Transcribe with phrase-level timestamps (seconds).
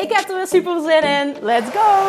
[0.00, 1.36] Ik heb er weer super zin in.
[1.40, 2.08] Let's go!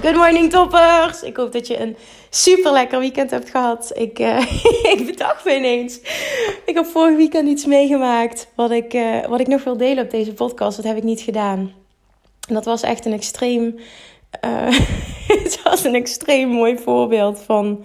[0.00, 1.22] Good morning toppers!
[1.22, 1.96] Ik hoop dat je een
[2.30, 3.90] super lekker weekend hebt gehad.
[3.94, 4.38] Ik, uh,
[4.94, 6.00] ik bedacht me ineens.
[6.64, 10.10] Ik heb vorig weekend iets meegemaakt wat ik, uh, wat ik nog wil delen op
[10.10, 10.76] deze podcast.
[10.76, 11.72] Dat heb ik niet gedaan.
[12.48, 13.78] En dat was echt een extreem
[14.44, 14.78] uh,
[15.42, 17.84] het was een extreem mooi voorbeeld van,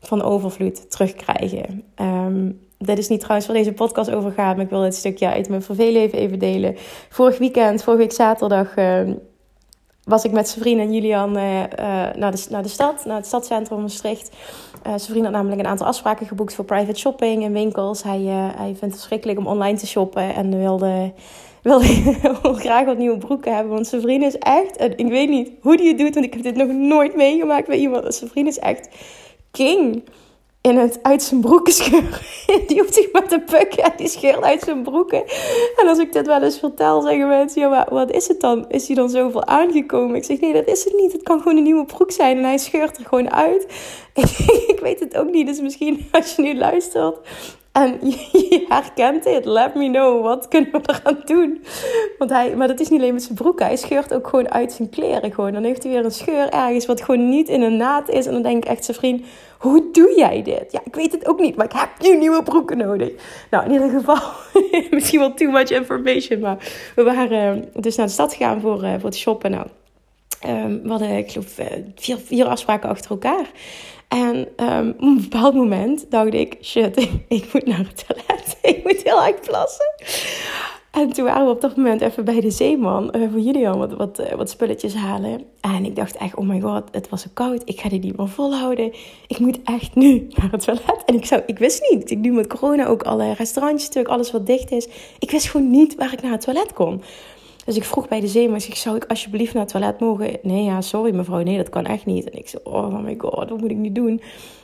[0.00, 1.84] van overvloed terugkrijgen.
[2.00, 5.28] Um, dit is niet trouwens waar deze podcast over gaat, maar ik wil dit stukje
[5.28, 6.76] uit mijn privéleven even delen.
[7.08, 9.00] Vorig weekend, vorige week zaterdag, uh,
[10.04, 11.62] was ik met zijn en Julian uh,
[12.14, 14.30] naar, de, naar de stad, naar het stadscentrum Maastricht.
[14.82, 18.02] zijn vriend had namelijk een aantal afspraken geboekt voor private shopping en winkels.
[18.02, 18.20] Hij,
[18.56, 21.12] hij vindt het verschrikkelijk om online te shoppen en wilde
[21.62, 21.80] wil
[22.42, 23.72] wil graag wat nieuwe broeken hebben.
[23.72, 26.34] Want zijn vriend is echt, en ik weet niet hoe die het doet, want ik
[26.34, 28.14] heb dit nog nooit meegemaakt bij iemand.
[28.14, 28.88] Zijn vriend is echt
[29.50, 30.02] king
[30.60, 32.20] in het uit zijn broeken scheuren.
[32.66, 35.24] Die hoeft zich maar te pukken en die scheurt uit zijn broeken.
[35.76, 38.68] En als ik dit wel eens vertel, zeggen mensen, ja, maar wat is het dan?
[38.68, 40.16] Is hij dan zoveel aangekomen?
[40.16, 41.12] Ik zeg, nee, dat is het niet.
[41.12, 42.36] Het kan gewoon een nieuwe broek zijn.
[42.36, 43.66] En hij scheurt er gewoon uit.
[44.72, 45.46] ik weet het ook niet.
[45.46, 47.18] Dus misschien als je nu luistert
[47.72, 47.98] en
[48.32, 50.22] je herkent dit, let me know.
[50.22, 51.64] Wat kunnen we eraan doen?
[52.18, 53.60] Want hij, maar dat is niet alleen met zijn broek.
[53.60, 55.32] Hij scheurt ook gewoon uit zijn kleren.
[55.32, 55.52] Gewoon.
[55.52, 58.26] Dan heeft hij weer een scheur ergens wat gewoon niet in een naad is.
[58.26, 59.26] En dan denk ik echt zijn vriend,
[59.58, 60.72] hoe doe jij dit?
[60.72, 63.10] Ja, ik weet het ook niet, maar ik heb nu nieuwe broeken nodig.
[63.50, 64.18] Nou, in ieder geval,
[64.90, 66.40] misschien wel too much information.
[66.40, 69.50] Maar we waren dus naar de stad gegaan voor, uh, voor te shoppen.
[69.50, 69.66] Nou,
[70.46, 73.50] um, we hadden, ik geloof, uh, vier, vier afspraken achter elkaar.
[74.08, 76.96] En um, op een bepaald moment dacht ik, shit,
[77.28, 78.58] ik, moet naar het toilet.
[78.76, 79.94] ik moet heel erg plassen.
[80.90, 83.92] En toen waren we op dat moment even bij de zeeman uh, voor Julian wat,
[83.92, 85.44] wat, uh, wat spulletjes halen.
[85.60, 87.62] En ik dacht echt, oh my god, het was zo koud.
[87.64, 88.92] Ik ga dit niet meer volhouden.
[89.26, 91.02] Ik moet echt nu naar het toilet.
[91.06, 92.10] En ik, zou, ik wist niet.
[92.10, 94.88] Ik nu met corona ook alle restaurantjes stuk, alles wat dicht is.
[95.18, 97.02] Ik wist gewoon niet waar ik naar het toilet kon.
[97.68, 100.38] Dus ik vroeg bij de ik zou ik alsjeblieft naar het toilet mogen?
[100.42, 102.30] Nee, ja, sorry mevrouw, nee, dat kan echt niet.
[102.30, 104.20] En ik zei, oh my god, wat moet ik nu doen?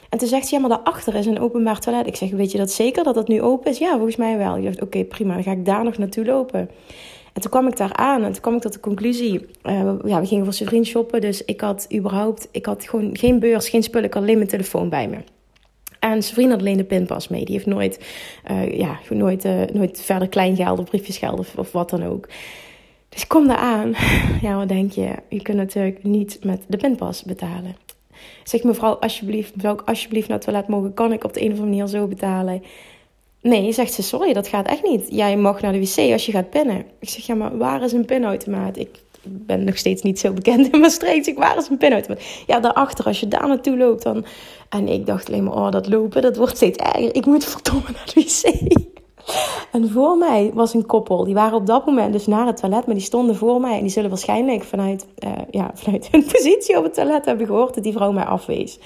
[0.09, 2.07] En toen zegt ze, ja, maar daarachter is een openbaar toilet.
[2.07, 3.79] Ik zeg, weet je dat zeker dat dat nu open is?
[3.79, 4.57] Ja, volgens mij wel.
[4.57, 6.71] Je dacht, oké, prima, dan ga ik daar nog naartoe lopen.
[7.33, 9.47] En toen kwam ik daar aan en toen kwam ik tot de conclusie.
[9.63, 13.39] Uh, ja, we gingen voor zijn shoppen, dus ik had überhaupt, ik had gewoon geen
[13.39, 15.17] beurs, geen spullen, ik had alleen mijn telefoon bij me.
[15.99, 17.45] En zijn had alleen de pinpas mee.
[17.45, 18.05] Die heeft nooit,
[18.51, 22.29] uh, ja, nooit, uh, nooit verder kleingeld of briefjesgeld of, of wat dan ook.
[23.15, 23.95] Dus ik kom daar aan.
[24.43, 25.15] Ja, wat denk je?
[25.29, 27.77] Je kunt natuurlijk niet met de pinpas betalen.
[28.45, 30.95] Zeg mevrouw, alsjeblieft, zou alsjeblieft naar het toilet mogen?
[30.95, 32.63] Kan ik op de een of andere manier zo betalen?
[33.41, 35.07] Nee, zegt ze, sorry, dat gaat echt niet.
[35.09, 36.85] Jij mag naar de wc als je gaat pinnen.
[36.99, 38.77] Ik zeg, ja, maar waar is een pinautomaat?
[38.79, 38.89] Ik
[39.23, 41.27] ben nog steeds niet zo bekend in Maastricht.
[41.27, 42.23] Ik, waar is een pinautomaat?
[42.47, 44.25] Ja, daarachter, als je daar naartoe loopt dan...
[44.69, 47.15] En ik dacht alleen maar, oh, dat lopen, dat wordt steeds erger.
[47.15, 48.93] Ik moet verdomme naar de wc.
[49.73, 51.25] En voor mij was een koppel.
[51.25, 53.77] Die waren op dat moment dus naar het toilet, maar die stonden voor mij.
[53.77, 57.75] En die zullen waarschijnlijk vanuit, uh, ja, vanuit hun positie op het toilet hebben gehoord
[57.75, 58.79] dat die vrouw mij afwees.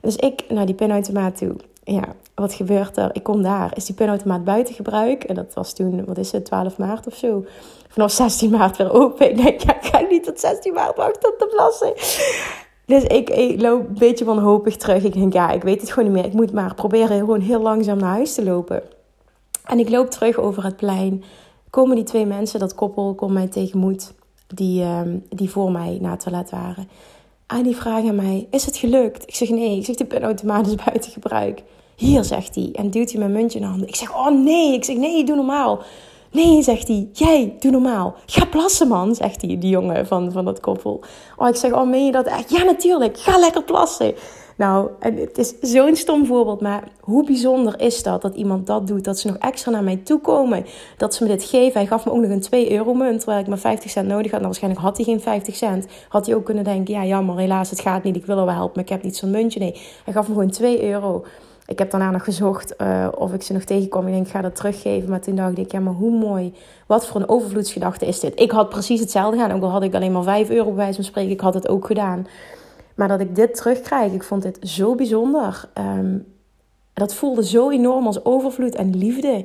[0.00, 1.56] Dus ik naar die pinautomaat toe.
[1.84, 2.02] Ja,
[2.34, 3.10] wat gebeurt er?
[3.12, 3.76] Ik kom daar.
[3.76, 5.24] Is die pinautomaat buiten gebruik?
[5.24, 7.44] En dat was toen, wat is het, 12 maart of zo.
[7.88, 9.30] Vanaf 16 maart weer open.
[9.30, 11.92] Ik denk, ja, ik ga niet tot 16 maart wachten op te plassen.
[12.86, 15.04] Dus ik, ik, loop een beetje wanhopig terug.
[15.04, 16.30] Ik denk, ja, ik weet het gewoon niet meer.
[16.30, 18.82] Ik moet maar proberen gewoon heel langzaam naar huis te lopen.
[19.68, 21.24] En ik loop terug over het plein.
[21.70, 24.12] Komen die twee mensen, dat koppel, komt mij tegemoet.
[24.46, 26.88] Die, um, die voor mij naar het toilet waren.
[27.46, 29.22] En die vragen mij, is het gelukt?
[29.22, 29.78] Ik zeg nee.
[29.78, 31.62] Ik zeg, de pinautomaat is buiten gebruik.
[31.96, 32.68] Hier, zegt hij.
[32.72, 33.88] En duwt hij mijn muntje in de handen.
[33.88, 34.74] Ik zeg, oh nee.
[34.74, 35.82] Ik zeg, nee, doe normaal.
[36.30, 37.08] Nee, zegt hij.
[37.12, 38.14] Jij, doe normaal.
[38.26, 41.00] Ga plassen, man, zegt hij, die jongen van, van dat koppel.
[41.36, 42.50] Oh, ik zeg, oh, meen je dat echt?
[42.50, 43.18] Ja, natuurlijk.
[43.18, 44.14] Ga lekker plassen.
[44.58, 48.86] Nou, en het is zo'n stom voorbeeld, maar hoe bijzonder is dat dat iemand dat
[48.86, 49.04] doet?
[49.04, 50.64] Dat ze nog extra naar mij toe komen,
[50.96, 51.72] dat ze me dit geven.
[51.72, 54.24] Hij gaf me ook nog een 2 euro munt, terwijl ik maar 50 cent nodig
[54.24, 54.40] had.
[54.40, 55.86] Nou, waarschijnlijk had hij geen 50 cent.
[56.08, 58.16] Had hij ook kunnen denken, ja jammer, helaas, het gaat niet.
[58.16, 59.60] Ik wil er wel helpen, maar ik heb niet zo'n muntje.
[59.60, 61.24] Nee, hij gaf me gewoon 2 euro.
[61.66, 64.06] Ik heb daarna nog gezocht uh, of ik ze nog tegenkwam.
[64.06, 65.10] Ik denk, ik ga dat teruggeven.
[65.10, 66.54] Maar toen dacht ik, ja, maar hoe mooi.
[66.86, 68.40] Wat voor een overvloedsgedachte is dit?
[68.40, 69.56] Ik had precies hetzelfde gedaan.
[69.56, 71.30] Ook al had ik alleen maar 5 euro bij wijze van spreken.
[71.30, 72.26] Ik had het ook gedaan.
[72.98, 75.68] Maar dat ik dit terugkrijg, ik vond dit zo bijzonder.
[75.74, 76.26] Um,
[76.94, 79.44] dat voelde zo enorm als overvloed en liefde.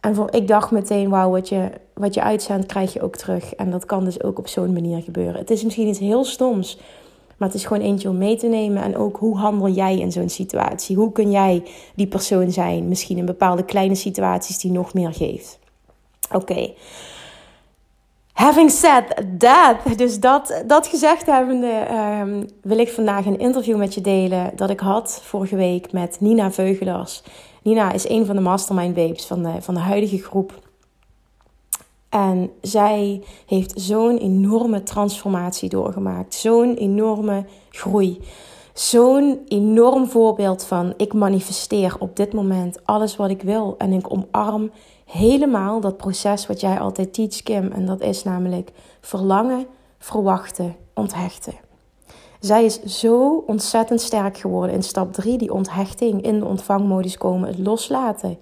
[0.00, 3.54] En voor, ik dacht meteen, wauw, wat je, wat je uitzendt, krijg je ook terug.
[3.54, 5.40] En dat kan dus ook op zo'n manier gebeuren.
[5.40, 6.78] Het is misschien iets heel stoms,
[7.36, 8.82] maar het is gewoon eentje om mee te nemen.
[8.82, 10.96] En ook, hoe handel jij in zo'n situatie?
[10.96, 11.62] Hoe kun jij
[11.94, 12.88] die persoon zijn?
[12.88, 15.58] Misschien in bepaalde kleine situaties die nog meer geeft.
[16.32, 16.72] Oké.
[18.40, 19.04] Having said
[19.38, 21.86] that, dus dat, dat gezegd hebbende,
[22.20, 26.16] um, wil ik vandaag een interview met je delen dat ik had vorige week met
[26.20, 27.22] Nina Veugelers.
[27.62, 30.68] Nina is een van de mastermind babes van de, van de huidige groep.
[32.08, 38.20] En zij heeft zo'n enorme transformatie doorgemaakt, zo'n enorme groei.
[38.74, 44.12] Zo'n enorm voorbeeld van ik manifesteer op dit moment alles wat ik wil en ik
[44.12, 44.70] omarm
[45.06, 47.72] helemaal dat proces wat jij altijd teach, Kim.
[47.72, 48.70] En dat is namelijk
[49.00, 49.66] verlangen,
[49.98, 51.54] verwachten, onthechten.
[52.40, 57.48] Zij is zo ontzettend sterk geworden in stap 3, die onthechting, in de ontvangmodus komen,
[57.48, 58.38] het loslaten.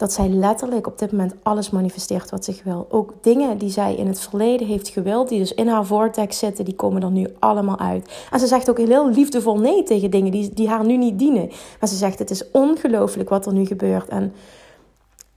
[0.00, 2.86] Dat zij letterlijk op dit moment alles manifesteert wat zich wil.
[2.90, 6.64] Ook dingen die zij in het verleden heeft gewild, die dus in haar vortex zitten,
[6.64, 8.10] die komen er nu allemaal uit.
[8.30, 11.48] En ze zegt ook heel liefdevol nee tegen dingen die, die haar nu niet dienen.
[11.80, 14.08] Maar ze zegt: Het is ongelooflijk wat er nu gebeurt.
[14.08, 14.32] En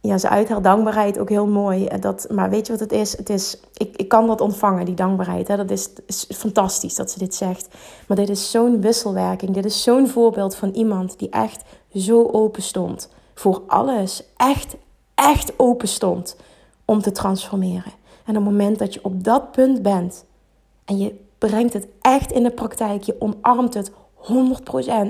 [0.02, 1.88] ja, ze uit haar dankbaarheid ook heel mooi.
[2.00, 3.18] Dat, maar weet je wat het is?
[3.18, 5.48] Het is ik, ik kan dat ontvangen, die dankbaarheid.
[5.48, 5.58] Hè?
[5.58, 5.90] Dat is
[6.30, 7.68] fantastisch dat ze dit zegt.
[8.08, 9.54] Maar dit is zo'n wisselwerking.
[9.54, 11.64] Dit is zo'n voorbeeld van iemand die echt
[11.94, 14.24] zo open stond voor alles.
[14.38, 14.76] Echt,
[15.16, 16.36] echt open stond
[16.86, 17.92] om te transformeren.
[18.26, 20.26] En op het moment dat je op dat punt bent
[20.86, 23.94] en je brengt het echt in de praktijk, je omarmt het 100%,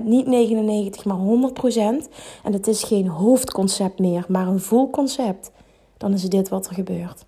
[0.04, 2.10] niet 99, maar 100%.
[2.44, 5.52] En het is geen hoofdconcept meer, maar een voelconcept.
[5.98, 7.26] Dan is dit wat er gebeurt.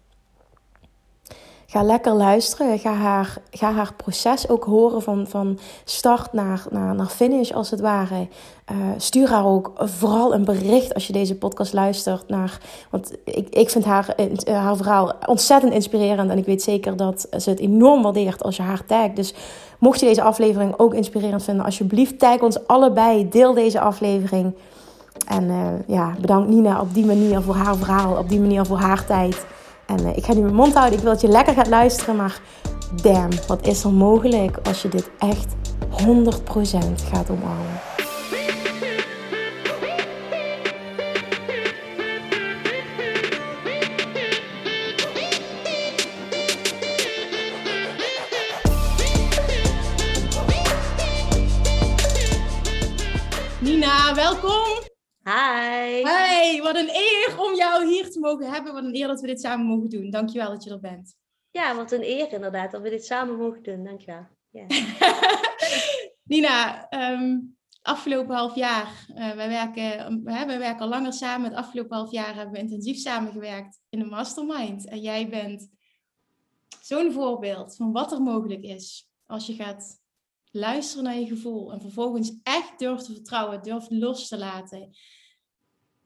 [1.75, 2.79] Ga lekker luisteren.
[2.79, 7.71] Ga haar, ga haar proces ook horen van, van start naar, naar, naar finish, als
[7.71, 8.27] het ware.
[8.71, 12.27] Uh, stuur haar ook vooral een bericht als je deze podcast luistert.
[12.27, 16.29] Naar, want ik, ik vind haar, eh, haar verhaal ontzettend inspirerend.
[16.29, 19.15] En ik weet zeker dat ze het enorm waardeert als je haar tagt.
[19.15, 19.33] Dus
[19.79, 23.29] mocht je deze aflevering ook inspirerend vinden, alsjeblieft tag ons allebei.
[23.29, 24.53] Deel deze aflevering.
[25.27, 25.57] En uh,
[25.87, 29.45] ja, bedankt Nina op die manier voor haar verhaal, op die manier voor haar tijd.
[29.85, 30.97] En uh, ik ga nu mijn mond houden.
[30.97, 32.15] Ik wil dat je lekker gaat luisteren.
[32.15, 32.39] Maar
[33.01, 35.55] damn, wat is er mogelijk als je dit echt
[36.05, 36.07] 100%
[37.11, 37.79] gaat omarmen?
[53.59, 54.84] Nina, welkom.
[55.27, 56.03] Hi.
[56.03, 58.73] Hi, wat een eer om jou hier te mogen hebben.
[58.73, 60.09] Wat een eer dat we dit samen mogen doen.
[60.09, 61.15] Dankjewel dat je er bent.
[61.51, 63.83] Ja, wat een eer inderdaad dat we dit samen mogen doen.
[63.83, 64.27] Dankjewel.
[64.49, 64.65] Ja.
[66.23, 71.49] Nina, um, afgelopen half jaar, uh, wij, werken, uh, wij werken al langer samen.
[71.49, 74.87] Het afgelopen half jaar hebben we intensief samengewerkt in de mastermind.
[74.87, 75.69] En jij bent
[76.81, 80.03] zo'n voorbeeld van wat er mogelijk is als je gaat
[80.55, 84.89] luisteren naar je gevoel en vervolgens echt durft te vertrouwen, durft los te laten.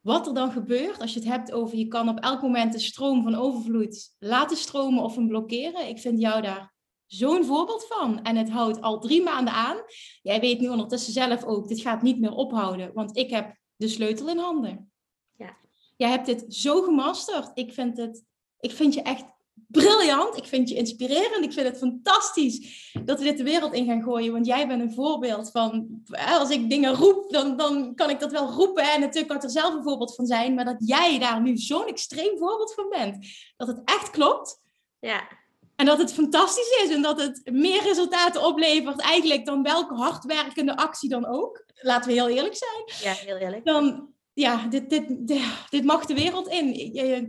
[0.02, 2.80] Wat er dan gebeurt als je het hebt over je kan op elk moment de
[2.80, 5.88] stroom van overvloed laten stromen of hem blokkeren.
[5.88, 6.74] Ik vind jou daar
[7.06, 8.22] zo'n voorbeeld van.
[8.24, 9.78] En het houdt al drie maanden aan.
[10.22, 13.88] Jij weet nu ondertussen zelf ook, dit gaat niet meer ophouden, want ik heb de
[13.88, 14.92] sleutel in handen.
[15.36, 15.58] Ja.
[15.98, 17.52] Jij hebt dit zo gemasterd.
[17.54, 18.24] Ik vind, het,
[18.60, 19.26] ik vind je echt
[19.68, 20.38] briljant.
[20.38, 21.46] Ik vind je inspirerend.
[21.46, 24.32] Ik vind het fantastisch dat we dit de wereld in gaan gooien.
[24.32, 26.04] Want jij bent een voorbeeld van,
[26.40, 28.84] als ik dingen roep, dan, dan kan ik dat wel roepen.
[28.84, 30.54] En natuurlijk kan ik er zelf een voorbeeld van zijn.
[30.54, 33.18] Maar dat jij daar nu zo'n extreem voorbeeld van bent.
[33.58, 34.62] Dat het echt klopt.
[35.00, 35.28] Ja.
[35.76, 40.78] En dat het fantastisch is en dat het meer resultaten oplevert eigenlijk dan welke hardwerkende
[40.78, 41.64] actie dan ook.
[41.76, 43.14] Laten we heel eerlijk zijn.
[43.14, 43.66] Ja, heel eerlijk.
[43.66, 45.28] Dan, ja, dit, dit,
[45.70, 46.74] dit, mag de wereld in.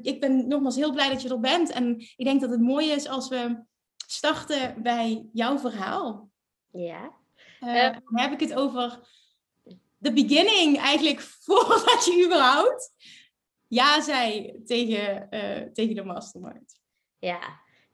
[0.02, 1.70] Ik ben nogmaals heel blij dat je er bent.
[1.70, 3.64] En ik denk dat het mooi is als we
[4.06, 6.30] starten bij jouw verhaal.
[6.72, 7.12] Ja.
[7.60, 9.00] Uh, dan heb ik het over
[9.98, 12.92] de beginning, eigenlijk voordat je überhaupt
[13.66, 16.80] ja zei tegen, uh, tegen de mastermind.
[17.18, 17.40] Ja.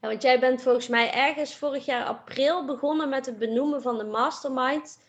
[0.01, 3.99] ja, want jij bent volgens mij ergens vorig jaar april begonnen met het benoemen van
[3.99, 5.06] de mastermind.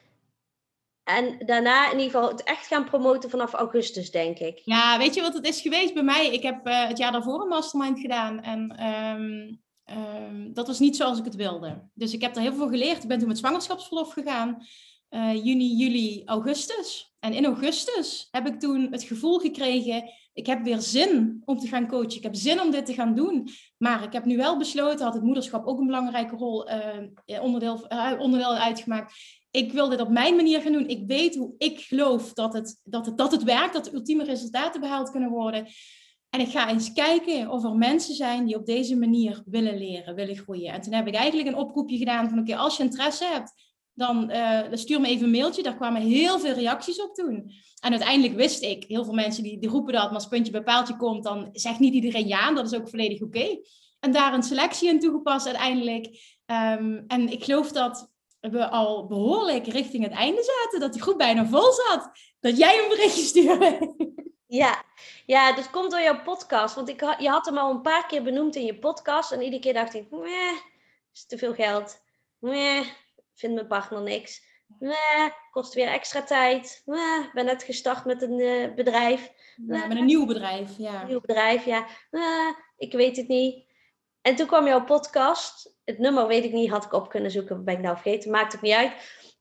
[1.08, 4.62] En daarna in ieder geval het echt gaan promoten vanaf augustus, denk ik.
[4.64, 6.34] Ja, weet je wat het is geweest bij mij?
[6.34, 8.42] Ik heb uh, het jaar daarvoor een mastermind gedaan.
[8.42, 9.62] En um,
[9.98, 11.90] um, dat was niet zoals ik het wilde.
[11.94, 13.04] Dus ik heb er heel veel geleerd.
[13.04, 14.66] Ik ben toen met zwangerschapsverlof gegaan.
[15.10, 17.16] uh, juni, juli, augustus.
[17.20, 21.68] En in augustus heb ik toen het gevoel gekregen, ik heb weer zin om te
[21.68, 22.18] gaan coachen.
[22.18, 23.50] Ik heb zin om dit te gaan doen.
[23.78, 27.88] Maar ik heb nu wel besloten, had het moederschap ook een belangrijke rol, uh, onderdeel,
[28.20, 29.14] onderdeel uitgemaakt.
[29.51, 30.88] Ik wil dit op mijn manier gaan doen.
[30.88, 34.24] Ik weet hoe ik geloof dat het, dat het, dat het werkt, dat de ultieme
[34.24, 35.68] resultaten behaald kunnen worden.
[36.30, 40.16] En ik ga eens kijken of er mensen zijn die op deze manier willen leren,
[40.16, 40.74] willen groeien.
[40.74, 43.51] En toen heb ik eigenlijk een oproepje gedaan van oké, als je interesse hebt,
[43.94, 45.63] dan uh, stuur me even een mailtje.
[45.63, 47.51] Daar kwamen heel veel reacties op toen.
[47.82, 50.63] En uiteindelijk wist ik, heel veel mensen die, die roepen dat, maar als puntje bij
[50.63, 52.48] paaltje komt, dan zegt niet iedereen ja.
[52.48, 53.60] En dat is ook volledig oké.
[54.00, 56.06] En daar een selectie in toegepast uiteindelijk.
[56.46, 60.79] Um, en ik geloof dat we al behoorlijk richting het einde zaten.
[60.79, 62.12] Dat die groep bijna vol zat.
[62.39, 63.96] Dat jij een berichtje stuurde.
[64.48, 64.84] Ja,
[65.25, 66.75] ja, dat komt door jouw podcast.
[66.75, 69.32] Want ik, je had hem al een paar keer benoemd in je podcast.
[69.32, 70.58] En iedere keer dacht ik, meh,
[71.13, 72.01] is te veel geld.
[72.39, 72.86] Meh,
[73.36, 74.46] vindt mijn partner niks.
[74.79, 76.82] Nee, kost weer extra tijd.
[76.86, 79.32] Nee, ben net gestart met een uh, bedrijf.
[79.56, 81.01] Nee, met een nieuw bedrijf, ja.
[81.01, 81.86] Een nieuw bedrijf, ja.
[82.12, 83.66] Nee, ik weet het niet.
[84.27, 85.74] En toen kwam jouw podcast.
[85.86, 87.63] Het nummer weet ik niet, had ik op kunnen zoeken.
[87.63, 88.91] Ben ik nou vergeten, maakt het niet uit.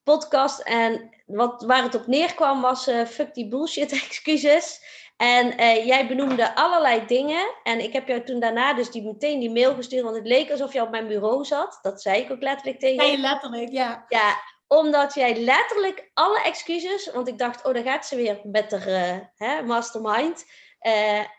[0.03, 0.61] Podcast.
[0.61, 4.81] En wat, waar het op neerkwam was uh, fuck die bullshit excuses.
[5.17, 7.55] En uh, jij benoemde allerlei dingen.
[7.63, 10.03] En ik heb jou toen daarna dus die, meteen die mail gestuurd.
[10.03, 11.79] Want het leek alsof je op mijn bureau zat.
[11.83, 13.13] Dat zei ik ook letterlijk tegen je.
[13.13, 14.05] Ja, letterlijk, ja.
[14.09, 17.11] Ja, omdat jij letterlijk alle excuses...
[17.13, 20.45] Want ik dacht, oh, daar gaat ze weer met de uh, hè, mastermind.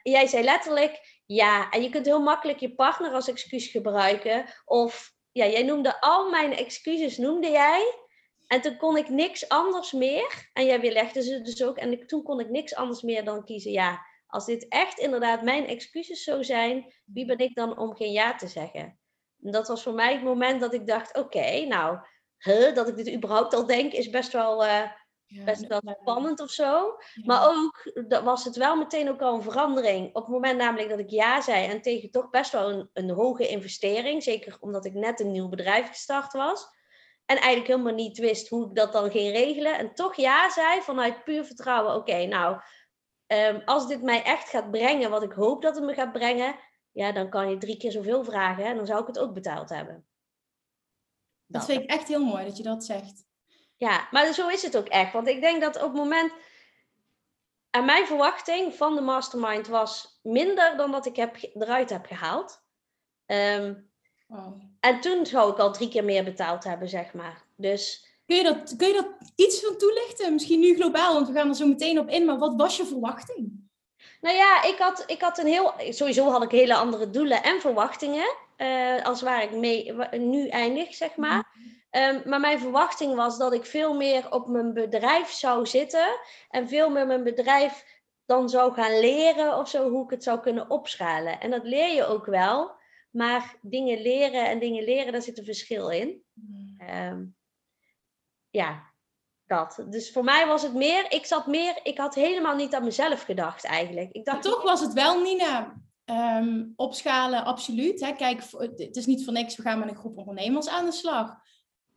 [0.03, 1.69] Jij zei letterlijk, ja.
[1.69, 4.45] En je kunt heel makkelijk je partner als excuus gebruiken.
[4.65, 8.05] Of, ja, jij noemde al mijn excuses, noemde jij...
[8.47, 10.49] En toen kon ik niks anders meer.
[10.53, 11.77] En jij weerlegde ze dus ook.
[11.77, 13.71] En toen kon ik niks anders meer dan kiezen.
[13.71, 18.11] Ja, als dit echt inderdaad mijn excuses zou zijn, wie ben ik dan om geen
[18.11, 18.99] ja te zeggen?
[19.41, 21.99] En dat was voor mij het moment dat ik dacht: oké, nou,
[22.73, 24.91] dat ik dit überhaupt al denk, is best wel, uh,
[25.27, 26.97] best wel spannend of zo.
[27.23, 30.07] Maar ook dat was het wel meteen ook al een verandering.
[30.07, 33.09] Op het moment namelijk dat ik ja zei en tegen toch best wel een, een
[33.09, 36.75] hoge investering, zeker omdat ik net een nieuw bedrijf gestart was
[37.27, 39.77] en eigenlijk helemaal niet wist hoe ik dat dan ging regelen.
[39.77, 41.95] En toch ja zei vanuit puur vertrouwen.
[41.95, 42.61] Oké, nou,
[43.27, 46.55] um, als dit mij echt gaat brengen wat ik hoop dat het me gaat brengen.
[46.91, 48.65] Ja, dan kan je drie keer zoveel vragen.
[48.65, 50.07] En dan zou ik het ook betaald hebben.
[51.45, 53.26] Dat, vind ik echt heel mooi dat je dat zegt.
[53.77, 55.13] Ja, maar zo is het ook echt.
[55.13, 56.31] Want ik denk dat op het moment...
[57.69, 62.61] En mijn verwachting van de mastermind was minder dan dat ik heb, eruit heb gehaald.
[63.25, 63.89] Um,
[64.79, 67.43] en toen zou ik al drie keer meer betaald hebben, zeg maar.
[67.55, 68.05] Dus...
[68.25, 70.33] Kun je, dat, kun je dat iets van toelichten?
[70.33, 72.25] Misschien nu globaal, want we gaan er zo meteen op in.
[72.25, 73.69] Maar wat was je verwachting?
[74.21, 75.73] Nou ja, ik had, ik had een heel...
[75.89, 78.35] Sowieso had ik hele andere doelen en verwachtingen.
[78.57, 81.47] Uh, als waar ik mee nu eindig, zeg maar.
[81.97, 86.19] Um, maar mijn verwachting was dat ik veel meer op mijn bedrijf zou zitten.
[86.49, 87.85] En veel meer mijn bedrijf
[88.25, 91.39] dan zou gaan leren of zo, hoe ik het zou kunnen opschalen.
[91.39, 92.75] En dat leer je ook wel.
[93.11, 96.23] Maar dingen leren en dingen leren, daar zit een verschil in.
[97.11, 97.35] Um,
[98.49, 98.83] ja,
[99.45, 99.85] dat.
[99.89, 103.23] Dus voor mij was het meer, ik zat meer, ik had helemaal niet aan mezelf
[103.23, 104.11] gedacht eigenlijk.
[104.11, 107.99] Ik dacht, maar toch was het wel, Nina, um, opschalen, absoluut.
[107.99, 108.11] Hè?
[108.13, 108.43] Kijk,
[108.75, 111.35] het is niet voor niks, we gaan met een groep ondernemers aan de slag.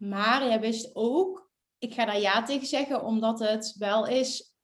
[0.01, 4.55] Maar jij wist ook, ik ga daar ja tegen zeggen, omdat het wel is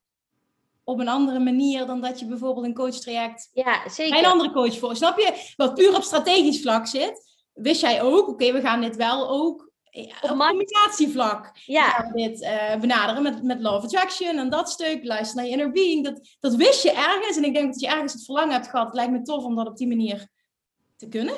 [0.85, 4.19] op een andere manier dan dat je bijvoorbeeld een coachtraject ja, zeker.
[4.19, 4.97] een andere coach voor.
[4.97, 5.52] Snap je?
[5.57, 9.71] Wat puur op strategisch vlak zit, wist jij ook, oké, we gaan dit wel ook
[9.90, 12.11] op, communicatievlak ja.
[12.12, 15.71] dit uh, benaderen met, met Law of Attraction en dat stuk, luister naar je inner
[15.71, 16.05] being.
[16.05, 18.87] Dat, dat wist je ergens en ik denk dat je ergens het verlangen hebt gehad.
[18.87, 20.28] Het lijkt me tof om dat op die manier
[20.97, 21.35] te kunnen.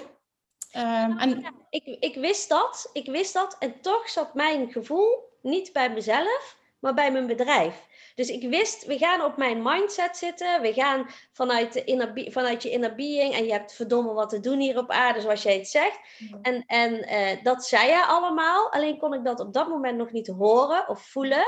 [0.76, 1.57] Um, en...
[1.70, 6.56] Ik, ik wist dat, ik wist dat en toch zat mijn gevoel niet bij mezelf,
[6.78, 7.86] maar bij mijn bedrijf.
[8.14, 10.60] Dus ik wist, we gaan op mijn mindset zitten.
[10.60, 13.34] We gaan vanuit, de inner, vanuit je inner being.
[13.34, 16.00] En je hebt verdomme wat te doen hier op aarde, zoals jij het zegt.
[16.42, 18.72] En, en uh, dat zei je allemaal.
[18.72, 21.44] Alleen kon ik dat op dat moment nog niet horen of voelen.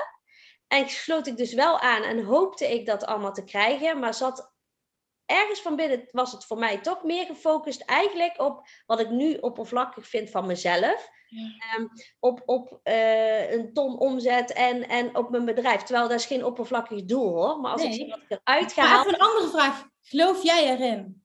[0.68, 3.98] En sloot ik dus wel aan en hoopte ik dat allemaal te krijgen.
[3.98, 4.52] Maar zat
[5.30, 9.34] ergens van binnen was het voor mij toch meer gefocust eigenlijk op wat ik nu
[9.34, 11.08] oppervlakkig vind van mezelf.
[11.30, 11.86] Ehm,
[12.18, 15.82] op op uh, een ton omzet en, en op mijn bedrijf.
[15.82, 17.60] Terwijl dat is geen oppervlakkig doel hoor.
[17.60, 18.82] Maar als ik zie wat ik eruit ga.
[18.82, 19.88] Maar even een andere vraag.
[20.02, 21.22] Geloof jij erin?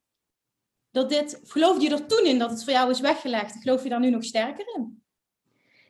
[0.90, 3.56] Dat dit, geloof je er toen in dat het voor jou is weggelegd?
[3.62, 5.02] Geloof je daar nu nog sterker in?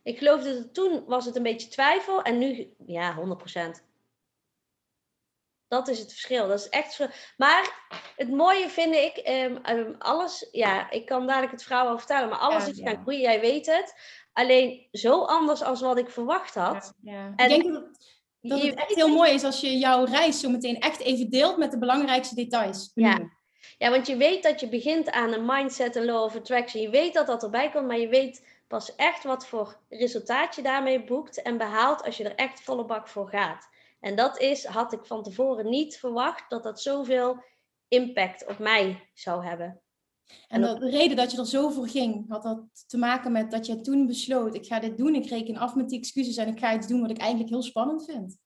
[0.03, 3.85] Ik geloofde dat toen was het een beetje twijfel en nu ja, 100%.
[5.69, 6.49] Dat is het verschil.
[6.49, 11.63] Dat is echt Maar het mooie vind ik, um, alles, ja, ik kan dadelijk het
[11.63, 13.95] verhaal wel vertellen, maar alles is gaan groeien, jij weet het.
[14.33, 16.95] Alleen zo anders als wat ik verwacht had.
[17.03, 17.85] Ja, En ik denk dat,
[18.41, 21.57] dat het echt heel mooi is als je jouw reis zo meteen echt even deelt
[21.57, 22.91] met de belangrijkste details.
[22.95, 23.31] Ja.
[23.79, 26.83] ja, want je weet dat je begint aan een mindset en law of attraction.
[26.83, 30.63] Je weet dat dat erbij komt, maar je weet pas echt wat voor resultaat je
[30.63, 33.69] daarmee boekt en behaalt als je er echt volle bak voor gaat.
[34.01, 37.43] En dat is, had ik van tevoren niet verwacht, dat dat zoveel
[37.89, 39.81] impact op mij zou hebben.
[40.49, 43.67] En de reden dat je er zo voor ging, had dat te maken met dat
[43.67, 46.59] je toen besloot, ik ga dit doen, ik reken af met die excuses en ik
[46.59, 48.39] ga iets doen wat ik eigenlijk heel spannend vind.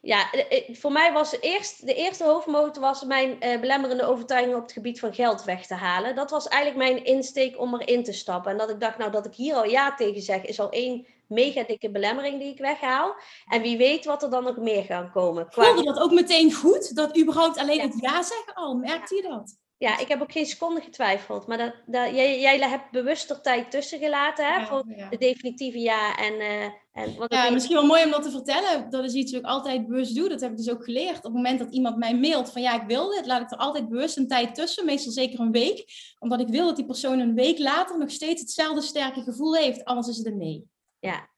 [0.00, 4.04] Ja, eh, eh, voor mij was de eerste, de eerste hoofdmotor was mijn uh, belemmerende
[4.04, 6.14] overtuiging op het gebied van geld weg te halen.
[6.14, 8.52] Dat was eigenlijk mijn insteek om erin te stappen.
[8.52, 11.06] En dat ik dacht, nou dat ik hier al ja tegen zeg, is al één
[11.28, 13.14] mega dikke belemmering die ik weghaal.
[13.46, 15.48] En wie weet wat er dan nog meer gaan komen.
[15.48, 15.64] Qua...
[15.64, 16.94] Voelde dat ook meteen goed?
[16.94, 19.56] Dat überhaupt alleen het ja zeggen al, merkte je dat?
[19.78, 21.46] Ja, ik heb ook geen seconde getwijfeld.
[21.46, 25.78] Maar dat, dat, jij, jij hebt bewust er tijd tussen gelaten hè, voor de definitieve
[25.78, 26.16] ja.
[26.16, 28.90] En, uh, en wat ja, misschien wel mooi om dat te vertellen.
[28.90, 30.28] Dat is iets wat ik altijd bewust doe.
[30.28, 31.16] Dat heb ik dus ook geleerd.
[31.16, 33.58] Op het moment dat iemand mij mailt van ja, ik wil dit, laat ik er
[33.58, 34.84] altijd bewust een tijd tussen.
[34.84, 35.84] Meestal zeker een week.
[36.18, 39.84] Omdat ik wil dat die persoon een week later nog steeds hetzelfde sterke gevoel heeft.
[39.84, 40.66] Anders is het een nee.
[41.00, 41.28] Ja.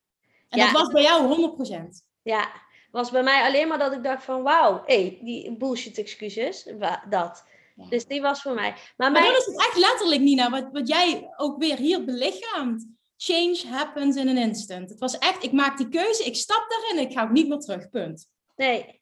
[0.49, 2.07] En dat was bij jou 100%.
[2.23, 2.50] Ja,
[2.90, 6.69] was bij mij alleen maar dat ik dacht van wauw, hé, die bullshit excuses,
[7.09, 7.45] dat.
[7.88, 8.75] Dus die was voor mij.
[8.97, 12.87] Maar, maar dan is het echt letterlijk, Nina, wat, wat jij ook weer hier belichaamt.
[13.17, 14.90] Change happens in an instant.
[14.90, 17.59] Het was echt, ik maak die keuze, ik stap daarin, ik ga ook niet meer
[17.59, 18.29] terug, punt.
[18.57, 19.00] Nee.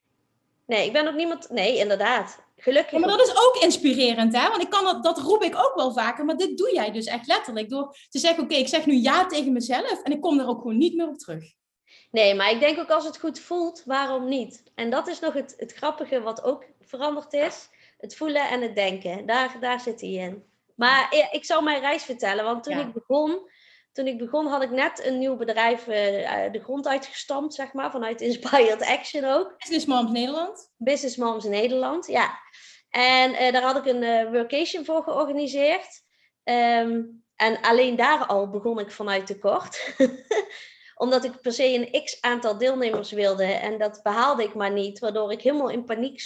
[0.66, 1.50] Nee, ik ben ook niemand...
[1.50, 2.46] Nee, inderdaad.
[2.60, 2.98] Gelukkig.
[2.98, 4.48] maar dat is ook inspirerend, hè?
[4.48, 7.06] Want ik kan dat, dat roep ik ook wel vaker, maar dit doe jij dus
[7.06, 7.68] echt letterlijk.
[7.68, 10.60] Door te zeggen, oké, ik zeg nu ja tegen mezelf en ik kom er ook
[10.60, 11.44] gewoon niet meer op terug.
[12.10, 14.62] Nee, maar ik denk ook als het goed voelt, waarom niet?
[14.74, 18.74] En dat is nog het, het grappige wat ook veranderd is het voelen en het
[18.74, 19.26] denken.
[19.26, 20.44] Daar, daar zit hij in.
[20.74, 23.50] Maar ik zal mijn reis vertellen, want toen ik begon,
[23.98, 25.94] toen ik begon had ik net een nieuw bedrijf uh,
[26.52, 29.54] de grond uitgestampt, zeg maar, vanuit Inspired Action ook.
[29.58, 30.72] Business Moms Nederland?
[30.76, 32.38] Business Moms Nederland, ja.
[32.90, 36.02] En uh, daar had ik een uh, workation voor georganiseerd.
[36.44, 39.94] Um, en alleen daar al begon ik vanuit tekort.
[41.04, 44.98] Omdat ik per se een x aantal deelnemers wilde en dat behaalde ik maar niet,
[44.98, 46.20] waardoor ik helemaal in paniek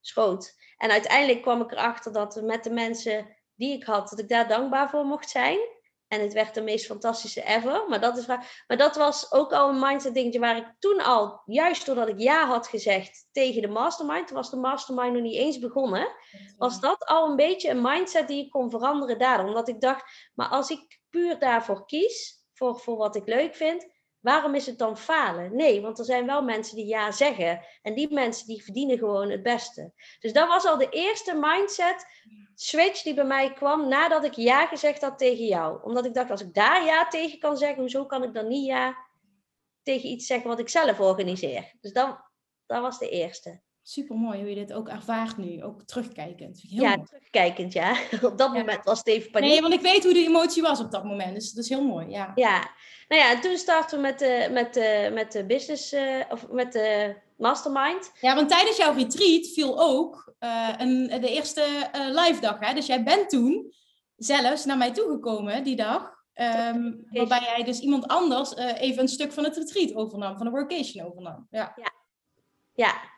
[0.00, 0.54] schoot.
[0.76, 4.48] En uiteindelijk kwam ik erachter dat met de mensen die ik had, dat ik daar
[4.48, 5.58] dankbaar voor mocht zijn.
[6.14, 7.84] En het werd de meest fantastische ever.
[7.88, 11.00] Maar dat, is waar, maar dat was ook al een mindset dingetje waar ik toen
[11.00, 15.22] al, juist doordat ik ja had gezegd tegen de mastermind, toen was de mastermind nog
[15.22, 16.08] niet eens begonnen,
[16.56, 19.46] was dat al een beetje een mindset die ik kon veranderen daardoor.
[19.46, 23.93] Omdat ik dacht, maar als ik puur daarvoor kies, voor, voor wat ik leuk vind,
[24.24, 25.56] Waarom is het dan falen?
[25.56, 27.64] Nee, want er zijn wel mensen die ja zeggen.
[27.82, 29.92] En die mensen die verdienen gewoon het beste.
[30.20, 32.06] Dus dat was al de eerste mindset
[32.54, 35.82] switch die bij mij kwam nadat ik ja gezegd had tegen jou.
[35.82, 38.66] Omdat ik dacht, als ik daar ja tegen kan zeggen, hoezo kan ik dan niet
[38.66, 38.96] ja
[39.82, 41.72] tegen iets zeggen wat ik zelf organiseer?
[41.80, 42.18] Dus dat,
[42.66, 43.60] dat was de eerste.
[43.86, 46.60] Super mooi hoe je dit ook ervaart nu, ook terugkijkend.
[46.68, 47.96] Heel ja, terugkijkend, ja.
[48.22, 49.50] Op dat moment was het even paniek.
[49.50, 51.84] Nee, want ik weet hoe de emotie was op dat moment, dus dat is heel
[51.84, 52.32] mooi, ja.
[52.34, 52.70] Ja,
[53.08, 56.48] nou ja, en toen startten we met de, met de, met de business, uh, of
[56.50, 58.12] met de mastermind.
[58.20, 62.74] Ja, want tijdens jouw retreat viel ook uh, een, de eerste uh, live dag, hè?
[62.74, 63.72] Dus jij bent toen
[64.16, 66.12] zelfs naar mij toegekomen die dag.
[66.34, 70.52] Um, waarbij jij dus iemand anders even een stuk van het retreat overnam, van de
[70.52, 71.46] workation overnam.
[71.50, 71.72] Ja.
[71.76, 71.92] ja.
[72.74, 73.12] ja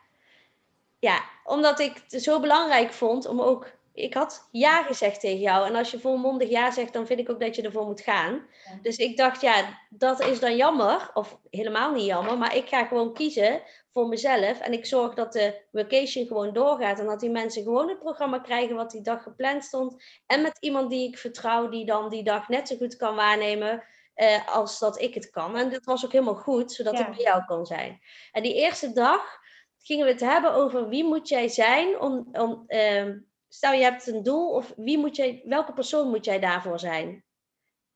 [0.99, 3.75] ja, omdat ik het zo belangrijk vond om ook.
[3.93, 5.67] Ik had ja gezegd tegen jou.
[5.67, 8.45] En als je volmondig ja zegt, dan vind ik ook dat je ervoor moet gaan.
[8.81, 11.09] Dus ik dacht, ja, dat is dan jammer.
[11.13, 12.37] Of helemaal niet jammer.
[12.37, 13.61] Maar ik ga gewoon kiezen
[13.93, 14.59] voor mezelf.
[14.59, 16.99] En ik zorg dat de vacation gewoon doorgaat.
[16.99, 20.03] En dat die mensen gewoon het programma krijgen wat die dag gepland stond.
[20.25, 23.83] En met iemand die ik vertrouw, die dan die dag net zo goed kan waarnemen.
[24.13, 25.57] Eh, als dat ik het kan.
[25.57, 28.01] En dat was ook helemaal goed, zodat ik bij jou kan zijn.
[28.31, 29.39] En die eerste dag
[29.87, 33.05] gingen we het hebben over wie moet jij zijn om, om uh,
[33.47, 37.25] stel je hebt een doel of wie moet jij, welke persoon moet jij daarvoor zijn?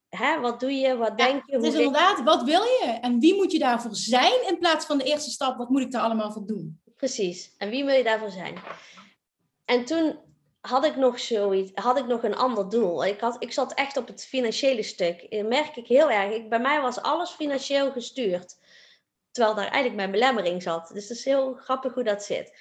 [0.10, 1.56] Hè, wat doe je, wat denk je?
[1.56, 4.97] Het is inderdaad, wat wil je en wie moet je daarvoor zijn in plaats van
[4.97, 6.82] de eerste stap, wat moet ik daar allemaal voor doen?
[6.95, 8.58] Precies, en wie wil je daarvoor zijn?
[9.65, 10.19] En toen
[10.62, 13.06] had ik nog zoiets, had ik nog een ander doel.
[13.06, 15.32] Ik, had, ik zat echt op het financiële stuk.
[15.32, 16.34] Dat merk ik heel erg.
[16.34, 18.56] Ik, bij mij was alles financieel gestuurd.
[19.32, 20.88] Terwijl daar eigenlijk mijn belemmering zat.
[20.94, 22.52] Dus het is heel grappig hoe dat zit.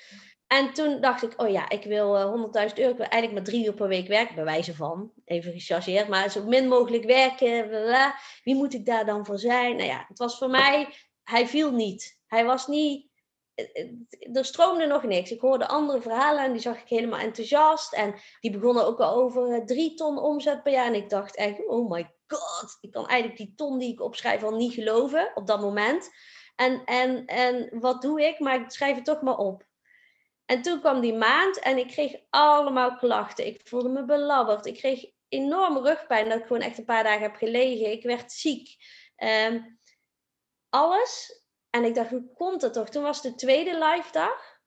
[0.47, 2.91] En toen dacht ik, oh ja, ik wil uh, eh, 100.000 euro.
[2.91, 5.13] Ik wil eigenlijk maar drie uur per week werken, bij wijze van.
[5.25, 7.69] Even gechargeerd, maar zo min mogelijk werken.
[7.69, 8.15] Blablabla.
[8.43, 9.77] Wie moet ik daar dan voor zijn?
[9.77, 10.89] Nou ja, het was voor mij,
[11.23, 12.19] hij viel niet.
[12.27, 13.11] Hij was niet,
[13.55, 15.31] eh, eh, er stroomde nog niks.
[15.31, 17.93] Ik hoorde andere verhalen en die zag ik helemaal enthousiast.
[17.93, 20.87] En die begonnen ook al over drie ton omzet per jaar.
[20.87, 24.43] En ik dacht echt, oh my god, ik kan eigenlijk die ton die ik opschrijf
[24.43, 26.11] al niet geloven op dat moment.
[26.61, 28.39] En, en, en wat doe ik?
[28.39, 29.67] Maar ik schrijf het toch maar op.
[30.45, 33.47] En toen kwam die maand en ik kreeg allemaal klachten.
[33.47, 34.67] Ik voelde me belabberd.
[34.67, 37.91] Ik kreeg enorme rugpijn dat ik gewoon echt een paar dagen heb gelegen.
[37.91, 38.77] Ik werd ziek.
[39.17, 39.61] Ehm,
[40.69, 41.43] alles.
[41.71, 42.89] En ik dacht, hoe komt het toch?
[42.89, 44.61] Toen was de tweede live dag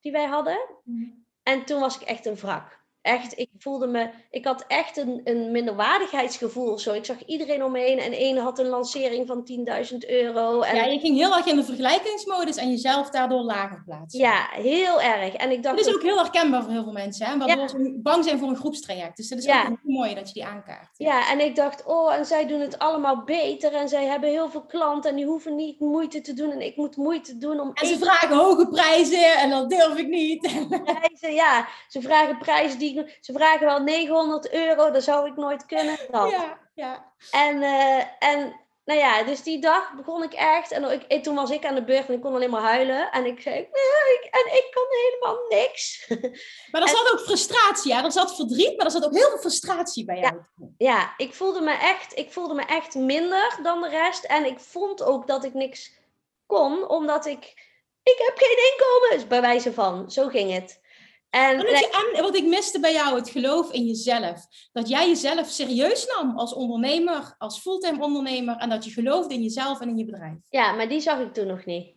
[0.00, 0.80] die wij hadden.
[0.84, 1.26] Mm.
[1.42, 2.75] En toen was ik echt een wrak
[3.06, 6.78] echt, ik voelde me, ik had echt een, een minderwaardigheidsgevoel.
[6.78, 6.92] Zo.
[6.92, 9.48] Ik zag iedereen om me heen en één had een lancering van
[9.90, 10.60] 10.000 euro.
[10.60, 10.76] En...
[10.76, 14.20] Ja, je ging heel erg in de vergelijkingsmodus en jezelf daardoor lager plaatsen.
[14.20, 15.34] Ja, heel erg.
[15.34, 17.38] En ik dacht dat is ook heel herkenbaar voor heel veel mensen, hè?
[17.38, 19.16] waardoor ze bang zijn voor een groepstraject.
[19.16, 19.60] Dus dat is ja.
[19.60, 20.88] ook heel mooi dat je die aankaart.
[20.96, 21.30] Ja.
[21.30, 24.64] en ik dacht, oh, en zij doen het allemaal beter en zij hebben heel veel
[24.64, 27.70] klanten en die hoeven niet moeite te doen en ik moet moeite doen om...
[27.74, 30.40] En ze vragen hoge prijzen en dat durf ik niet.
[30.84, 35.66] Prijzen, ja, ze vragen prijzen die ze vragen wel 900 euro, dat zou ik nooit
[35.66, 35.98] kunnen.
[36.10, 36.30] Dat.
[36.30, 37.12] Ja, ja.
[37.30, 40.70] En, uh, en nou ja, dus die dag begon ik echt.
[40.70, 43.10] En ik, toen was ik aan de beurt en ik kon alleen maar huilen.
[43.10, 46.06] En ik zei, nee, ik, en ik kan helemaal niks.
[46.70, 48.04] Maar er zat ook frustratie, ja.
[48.04, 50.34] Er zat verdriet, maar er zat ook heel veel frustratie bij jou.
[50.34, 54.24] Ja, ja, ik, voelde me echt, ik voelde me echt minder dan de rest.
[54.24, 55.92] En ik vond ook dat ik niks
[56.46, 57.44] kon, omdat ik...
[58.02, 60.10] Ik heb geen inkomens, bij wijze van.
[60.10, 60.80] Zo ging het.
[61.30, 61.66] En,
[62.14, 64.46] en wat ik miste bij jou, het geloof in jezelf.
[64.72, 68.56] Dat jij jezelf serieus nam als ondernemer, als fulltime ondernemer.
[68.56, 70.38] En dat je geloofde in jezelf en in je bedrijf.
[70.50, 71.94] Ja, maar die zag ik toen nog niet.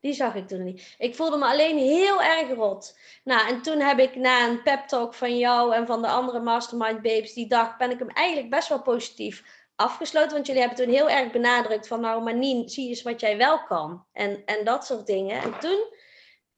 [0.00, 0.94] Die zag ik toen niet.
[0.98, 2.98] Ik voelde me alleen heel erg rot.
[3.24, 6.40] Nou, en toen heb ik na een pep talk van jou en van de andere
[6.40, 9.42] Mastermind Babes die dag, ben ik hem eigenlijk best wel positief
[9.76, 10.32] afgesloten.
[10.32, 13.62] Want jullie hebben toen heel erg benadrukt van, nou Manien, zie eens wat jij wel
[13.62, 14.04] kan.
[14.12, 15.42] En, en dat soort dingen.
[15.42, 15.84] En toen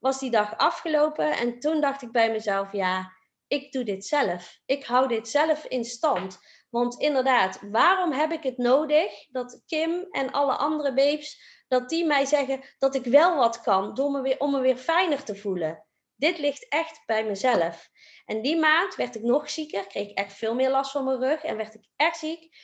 [0.01, 3.13] was die dag afgelopen en toen dacht ik bij mezelf, ja,
[3.47, 4.61] ik doe dit zelf.
[4.67, 6.39] Ik hou dit zelf in stand.
[6.71, 12.05] Want inderdaad, waarom heb ik het nodig dat Kim en alle andere babes, dat die
[12.07, 15.37] mij zeggen dat ik wel wat kan, door me weer, om me weer fijner te
[15.37, 15.85] voelen?
[16.17, 17.89] Dit ligt echt bij mezelf.
[18.25, 21.21] En die maand werd ik nog zieker, kreeg ik echt veel meer last van mijn
[21.21, 22.57] rug en werd ik echt ziek.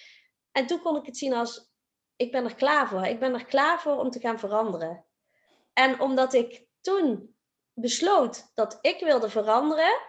[0.53, 1.71] En toen kon ik het zien als,
[2.17, 3.05] ik ben er klaar voor.
[3.05, 5.07] Ik ben er klaar voor om te gaan veranderen.
[5.73, 7.35] En omdat ik toen
[7.75, 10.01] besloot dat ik wilde veranderen,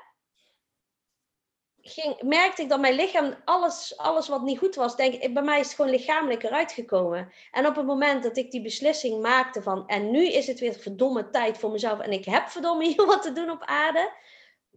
[1.81, 5.43] ging, merkte ik dat mijn lichaam, alles, alles wat niet goed was, denk ik, bij
[5.43, 7.31] mij is het gewoon lichamelijk eruit gekomen.
[7.51, 10.73] En op het moment dat ik die beslissing maakte van, en nu is het weer
[10.73, 14.11] verdomme tijd voor mezelf en ik heb verdomme hier wat te doen op aarde,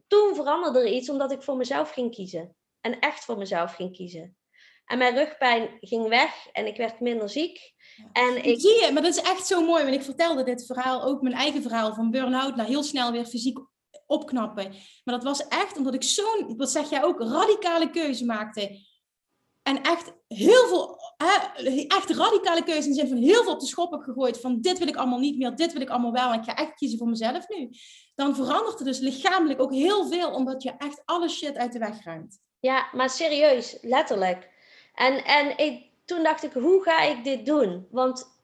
[0.07, 2.57] toen veranderde er iets omdat ik voor mezelf ging kiezen.
[2.81, 4.37] En echt voor mezelf ging kiezen.
[4.91, 7.73] En mijn rugpijn ging weg en ik werd minder ziek.
[8.13, 8.61] En ik...
[8.61, 9.83] Zie je, maar dat is echt zo mooi.
[9.83, 13.25] Want ik vertelde dit verhaal, ook mijn eigen verhaal van burn-out naar heel snel weer
[13.25, 13.59] fysiek
[14.07, 14.75] opknappen.
[15.05, 18.79] Maar dat was echt omdat ik zo'n, wat zeg jij ook, radicale keuze maakte.
[19.63, 20.99] En echt heel veel,
[21.87, 24.41] echt radicale keuze in de zin van heel veel op de schop heb gegooid.
[24.41, 26.33] Van dit wil ik allemaal niet meer, dit wil ik allemaal wel.
[26.33, 27.71] En ik ga echt kiezen voor mezelf nu.
[28.15, 31.79] Dan verandert er dus lichamelijk ook heel veel, omdat je echt alle shit uit de
[31.79, 32.39] weg ruimt.
[32.61, 34.59] Ja, maar serieus, letterlijk.
[34.95, 37.87] En, en toen dacht ik, hoe ga ik dit doen?
[37.91, 38.39] Want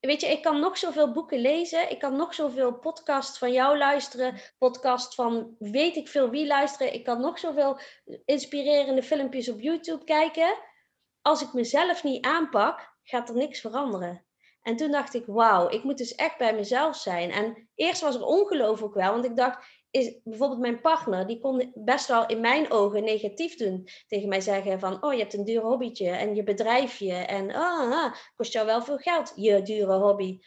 [0.00, 1.90] weet je, ik kan nog zoveel boeken lezen.
[1.90, 4.40] Ik kan nog zoveel podcasts van jou luisteren.
[4.58, 6.94] Podcast van weet ik veel wie luisteren.
[6.94, 7.78] Ik kan nog zoveel
[8.24, 10.58] inspirerende filmpjes op YouTube kijken.
[11.22, 14.24] Als ik mezelf niet aanpak, gaat er niks veranderen.
[14.62, 17.30] En toen dacht ik, wauw, ik moet dus echt bij mezelf zijn.
[17.30, 21.40] En eerst was er ongeloof ook wel, want ik dacht, is bijvoorbeeld mijn partner, die
[21.40, 23.88] kon best wel in mijn ogen negatief doen.
[24.06, 27.14] Tegen mij zeggen van, oh, je hebt een duur hobbytje en je bedrijfje.
[27.14, 30.38] En ah, ah, kost jou wel veel geld, je dure hobby.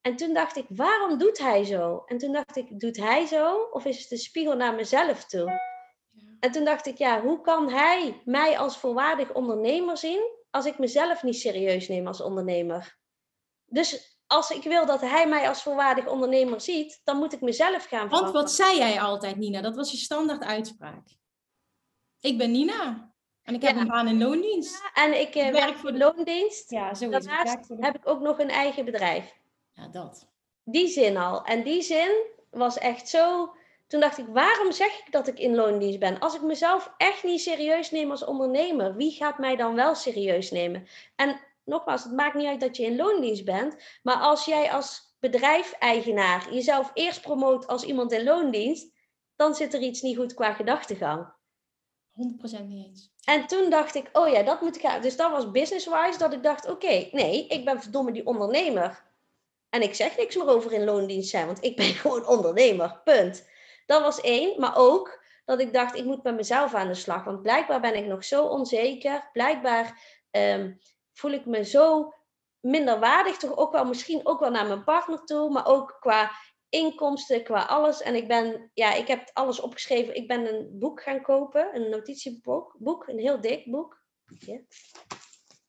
[0.00, 2.02] En toen dacht ik, waarom doet hij zo?
[2.06, 3.68] En toen dacht ik, doet hij zo?
[3.70, 5.60] Of is het een spiegel naar mezelf toe?
[6.40, 10.78] En toen dacht ik, ja, hoe kan hij mij als volwaardig ondernemer zien als ik
[10.78, 12.98] mezelf niet serieus neem als ondernemer?
[13.66, 17.84] Dus als ik wil dat hij mij als volwaardig ondernemer ziet, dan moet ik mezelf
[17.84, 18.22] gaan veranderen.
[18.22, 19.60] Want wat zei jij altijd, Nina?
[19.60, 21.06] Dat was je standaard uitspraak.
[22.20, 23.10] Ik ben Nina.
[23.42, 24.82] En ik heb een baan in loondienst.
[24.82, 26.70] Ja, en ik, uh, werk voor de loondienst.
[26.70, 29.36] Ja, zo Daarnaast heb ik ook nog een eigen bedrijf.
[29.72, 30.28] Ja, dat.
[30.64, 31.44] Die zin al.
[31.44, 32.10] En die zin
[32.50, 33.54] was echt zo...
[33.86, 36.18] Toen dacht ik, waarom zeg ik dat ik in loondienst ben?
[36.18, 40.50] Als ik mezelf echt niet serieus neem als ondernemer, wie gaat mij dan wel serieus
[40.50, 40.86] nemen?
[41.16, 43.76] En nogmaals, het maakt niet uit dat je in loondienst bent.
[44.02, 48.92] Maar als jij als bedrijf-eigenaar jezelf eerst promoot als iemand in loondienst,
[49.36, 51.32] dan zit er iets niet goed qua gedachtegang.
[52.12, 53.12] 100% niet eens.
[53.24, 55.02] En toen dacht ik, oh ja, dat moet ik gaan.
[55.02, 59.02] Dus dat was business-wise dat ik dacht, oké, nee, ik ben verdomme die ondernemer.
[59.70, 63.48] En ik zeg niks meer over in loondienst zijn, want ik ben gewoon ondernemer, punt.
[63.86, 67.24] Dat was één, maar ook dat ik dacht, ik moet met mezelf aan de slag.
[67.24, 69.28] Want blijkbaar ben ik nog zo onzeker.
[69.32, 70.72] Blijkbaar ehm,
[71.12, 72.12] voel ik me zo
[72.60, 76.30] minderwaardig, toch ook wel misschien ook wel naar mijn partner toe, maar ook qua
[76.68, 78.02] inkomsten, qua alles.
[78.02, 80.14] En ik ben, ja, ik heb alles opgeschreven.
[80.14, 84.00] Ik ben een boek gaan kopen, een notitieboek, boek, een heel dik boek.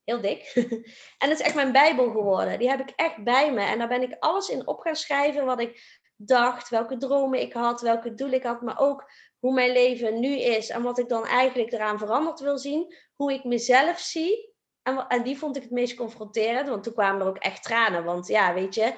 [0.04, 0.52] Heel dik.
[1.22, 2.60] en het is echt mijn bijbel geworden.
[2.60, 3.62] Die heb ik echt bij me.
[3.62, 7.54] En daar ben ik alles in op gaan schrijven wat ik dacht, welke dromen ik
[7.54, 11.10] had, welke doelen ik had, maar ook hoe mijn leven nu is en wat ik
[11.10, 14.53] dan eigenlijk eraan veranderd wil zien, hoe ik mezelf zie.
[14.84, 18.04] En, die vond ik het meest confronterend, want toen kwamen er ook echt tranen.
[18.04, 18.94] Want ja, weet je,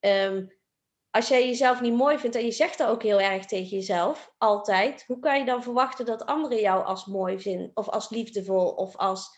[0.00, 0.46] ehm,
[1.10, 4.34] als jij jezelf niet mooi vindt en je zegt dat ook heel erg tegen jezelf,
[4.38, 8.70] altijd, hoe kan je dan verwachten dat anderen jou als mooi vinden, of als liefdevol,
[8.70, 9.36] of als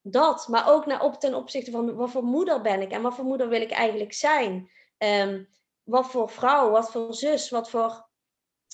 [0.00, 3.14] dat, maar ook naar op ten opzichte van wat voor moeder ben ik en wat
[3.14, 4.70] voor moeder wil ik eigenlijk zijn.
[4.98, 5.48] Um,
[5.82, 8.07] wat voor vrouw, wat voor zus, wat voor.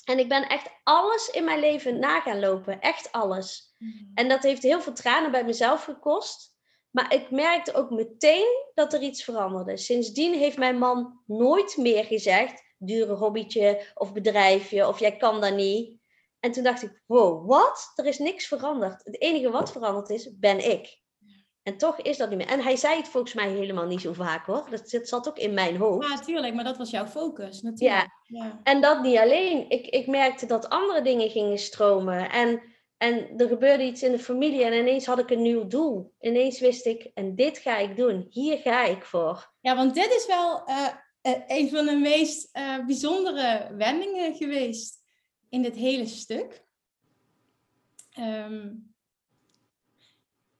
[0.05, 2.79] En ik ben echt alles in mijn leven na gaan lopen.
[2.79, 3.75] Echt alles.
[3.77, 4.11] Mm.
[4.13, 6.53] En dat heeft heel veel tranen bij mezelf gekost.
[6.91, 9.77] Maar ik merkte ook meteen dat er iets veranderde.
[9.77, 15.55] Sindsdien heeft mijn man nooit meer gezegd: dure hobbytje of bedrijfje of jij kan dat
[15.55, 15.99] niet.
[16.39, 17.91] En toen dacht ik: wow, wat?
[17.95, 19.03] Er is niks veranderd.
[19.03, 21.03] Het enige wat veranderd is, ben ik.
[21.65, 22.47] En toch is dat niet meer.
[22.47, 24.67] En hij zei het volgens mij helemaal niet zo vaak hoor.
[24.69, 26.07] Dat, zat ook in mijn hoofd.
[26.07, 28.09] Ja, natuurlijk, maar dat was jouw focus natuurlijk.
[28.23, 28.43] Ja.
[28.43, 28.59] ja.
[28.63, 29.69] En dat niet alleen.
[29.69, 32.29] Ik, ik merkte dat andere dingen gingen stromen.
[32.31, 32.61] En,
[32.97, 36.13] en er gebeurde iets in de familie en ineens had ik een nieuw doel.
[36.19, 38.27] Ineens wist ik, en dit ga ik doen.
[38.29, 39.53] Hier ga ik voor.
[39.61, 40.87] Ja, want dit is wel uh,
[41.47, 44.95] een van de meest uh, bijzondere wendingen geweest
[45.49, 46.63] in dit hele stuk.
[48.19, 48.94] Um,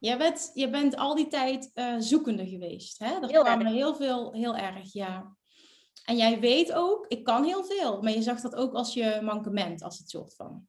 [0.06, 3.00] je bent, je bent al die tijd uh, zoekende geweest.
[3.00, 3.14] Hè?
[3.22, 3.76] Er heel kwamen erg.
[3.76, 5.36] heel veel, heel erg, ja.
[6.06, 9.20] En jij weet ook, ik kan heel veel, maar je zag dat ook als je
[9.24, 10.68] mankement, als het soort van.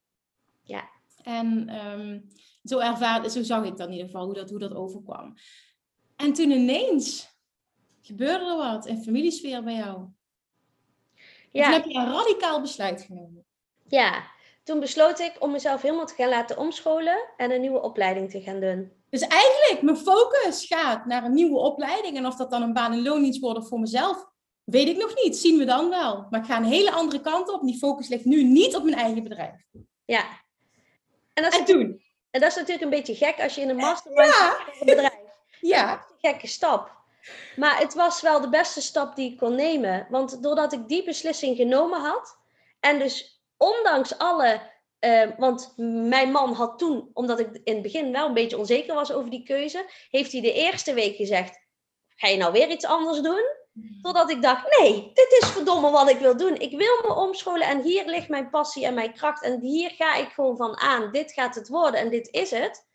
[0.63, 0.89] Ja.
[1.23, 2.29] En um,
[2.65, 5.35] zo, ervaar, zo zag ik dat in ieder geval, hoe dat, hoe dat overkwam.
[6.17, 7.35] En toen ineens
[8.01, 10.07] gebeurde er wat in familiesfeer bij jou.
[11.51, 11.65] Ja.
[11.65, 13.45] Toen heb je een radicaal besluit genomen.
[13.87, 14.31] Ja,
[14.63, 18.41] toen besloot ik om mezelf helemaal te gaan laten omscholen en een nieuwe opleiding te
[18.41, 18.93] gaan doen.
[19.19, 22.17] Dus eigenlijk, mijn focus gaat naar een nieuwe opleiding.
[22.17, 24.27] En of dat dan een baan- en loondienst wordt voor mezelf,
[24.65, 25.37] weet ik nog niet.
[25.37, 26.27] Zien we dan wel.
[26.31, 27.63] Maar ik ga een hele andere kant op.
[27.63, 29.55] Die focus ligt nu niet op mijn eigen bedrijf.
[30.05, 30.25] Ja.
[31.35, 32.03] En, dat is en toen?
[32.31, 34.59] En dat is natuurlijk een beetje gek als je in een mastermind ja.
[34.81, 35.19] een bedrijf.
[35.61, 35.93] Ja.
[35.93, 36.91] een gekke stap.
[37.57, 40.07] Maar het was wel de beste stap die ik kon nemen.
[40.11, 42.39] Want doordat ik die beslissing genomen had...
[42.81, 44.61] en dus ondanks alle
[44.99, 45.73] Ehm, want
[46.09, 49.31] mijn man had toen, omdat ik in het begin wel een beetje onzeker was over
[49.31, 51.59] die keuze, heeft hij de eerste week gezegd:
[52.17, 53.43] Ga je nou weer iets anders doen?
[53.73, 54.01] Hmm.
[54.03, 56.55] Totdat ik dacht: Nee, dit is verdomme wat ik wil doen.
[56.55, 59.43] Ik wil me omscholen en hier ligt mijn passie en mijn kracht.
[59.43, 61.13] En hier ga ik gewoon van aan.
[61.13, 62.87] Dit gaat het worden en dit is het.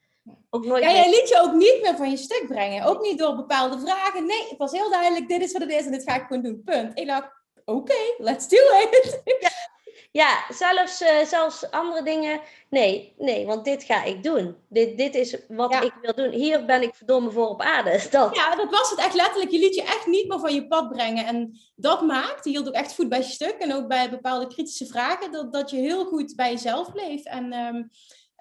[0.50, 2.84] Ook nooit ja, jij liet je ook niet meer van je stuk brengen.
[2.86, 4.26] Ook niet door bepaalde vragen.
[4.26, 6.42] Nee, het was heel duidelijk: dit is wat het is en dit ga ik gewoon
[6.42, 6.62] doen.
[6.66, 7.00] Punt.
[7.00, 7.30] Ik dacht:
[7.66, 9.22] Oké, let's do it.
[9.40, 9.71] Ja.
[10.12, 12.42] Ja, zelfs, uh, zelfs andere dingen.
[12.70, 14.56] Nee, nee, want dit ga ik doen.
[14.70, 16.32] Dit, dit is wat ik wil doen.
[16.32, 17.90] Hier ben ik verdomme voor op aarde.
[18.12, 18.36] Dat.
[18.36, 19.52] Ja, dat was het echt letterlijk.
[19.52, 21.26] Je liet je echt niet meer van je pad brengen.
[21.26, 23.56] En dat maakt, je hield ook echt goed bij je stuk.
[23.60, 27.24] En ook bij bepaalde kritische vragen, dat, dat je heel goed bij jezelf bleef.
[27.24, 27.90] En um,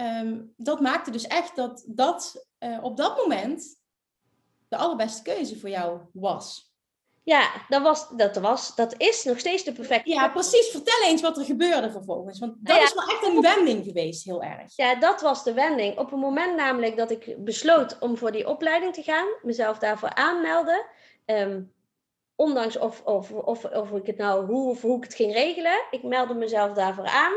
[0.06, 3.80] um, dat maakte dus echt dat dat uh, op dat moment
[4.68, 6.69] de allerbeste keuze voor jou was.
[7.22, 10.10] Ja, dat, was, dat, was, dat is nog steeds de perfecte.
[10.10, 10.68] Ja, precies.
[10.70, 12.38] Vertel eens wat er gebeurde vervolgens.
[12.38, 14.76] Want dat is wel echt een wending geweest, heel erg.
[14.76, 15.98] Ja, dat was de wending.
[15.98, 20.14] Op het moment namelijk dat ik besloot om voor die opleiding te gaan, mezelf daarvoor
[20.14, 20.86] aanmelden.
[21.24, 21.62] Ehm,
[22.36, 25.84] ondanks of, of, of, of ik het nou hoe of hoe ik het ging regelen.
[25.90, 27.32] Ik meldde mezelf daarvoor aan.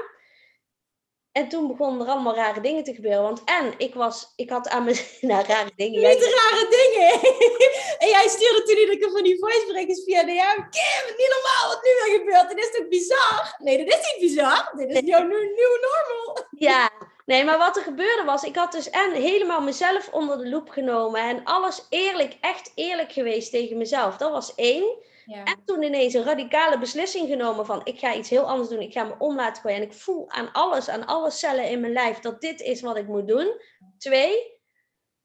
[1.34, 3.22] En toen begonnen er allemaal rare dingen te gebeuren.
[3.22, 4.98] Want en ik was, ik had aan mijn.
[5.22, 6.00] Nou, rare dingen.
[6.00, 7.12] Niet rare dingen.
[8.04, 11.76] en jij stuurde toen iedere keer van die voiceberichtjes via de ja, Kim, niet normaal
[11.76, 12.50] wat nu weer gebeurt.
[12.50, 13.56] Dit is toch bizar?
[13.58, 14.74] Nee, dit is niet bizar.
[14.76, 16.46] Dit is jouw nieuw normal.
[16.69, 16.89] ja,
[17.26, 20.69] nee, maar wat er gebeurde was, ik had dus en helemaal mezelf onder de loep
[20.69, 21.22] genomen.
[21.22, 24.17] En alles eerlijk, echt eerlijk geweest tegen mezelf.
[24.17, 25.12] Dat was één.
[25.25, 25.43] Ja.
[25.43, 28.81] En toen ineens een radicale beslissing genomen van ik ga iets heel anders doen.
[28.81, 29.77] Ik ga me om laten gooien.
[29.77, 32.97] En ik voel aan alles, aan alle cellen in mijn lijf dat dit is wat
[32.97, 33.62] ik moet doen.
[33.97, 34.62] Twee,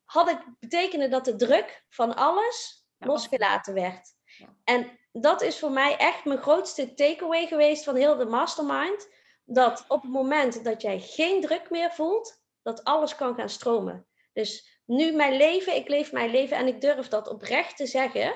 [0.04, 4.16] had ik betekende dat de druk van alles losgelaten werd.
[4.64, 9.08] En dat is voor mij echt mijn grootste takeaway geweest van heel de mastermind.
[9.44, 14.06] Dat op het moment dat jij geen druk meer voelt, dat alles kan gaan stromen.
[14.32, 18.34] Dus nu mijn leven, ik leef mijn leven en ik durf dat oprecht te zeggen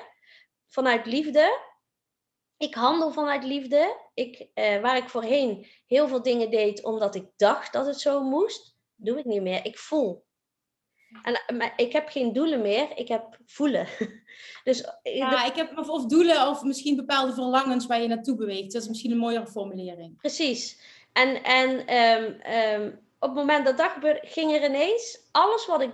[0.73, 1.59] vanuit liefde.
[2.57, 3.97] Ik handel vanuit liefde.
[4.13, 8.23] Ik, eh, waar ik voorheen heel veel dingen deed omdat ik dacht dat het zo
[8.23, 9.65] moest, doe ik niet meer.
[9.65, 10.25] Ik voel.
[11.21, 13.87] En maar ik heb geen doelen meer, ik heb voelen.
[14.63, 18.73] Dus, ja, ik heb of doelen of misschien bepaalde verlangens waar je naartoe beweegt.
[18.73, 20.17] Dat is misschien een mooiere formulering.
[20.17, 20.79] Precies.
[21.11, 22.87] En, en ehm, ehm,
[23.19, 25.91] op het moment dat dat gebeurde, ging er ineens alles wat ik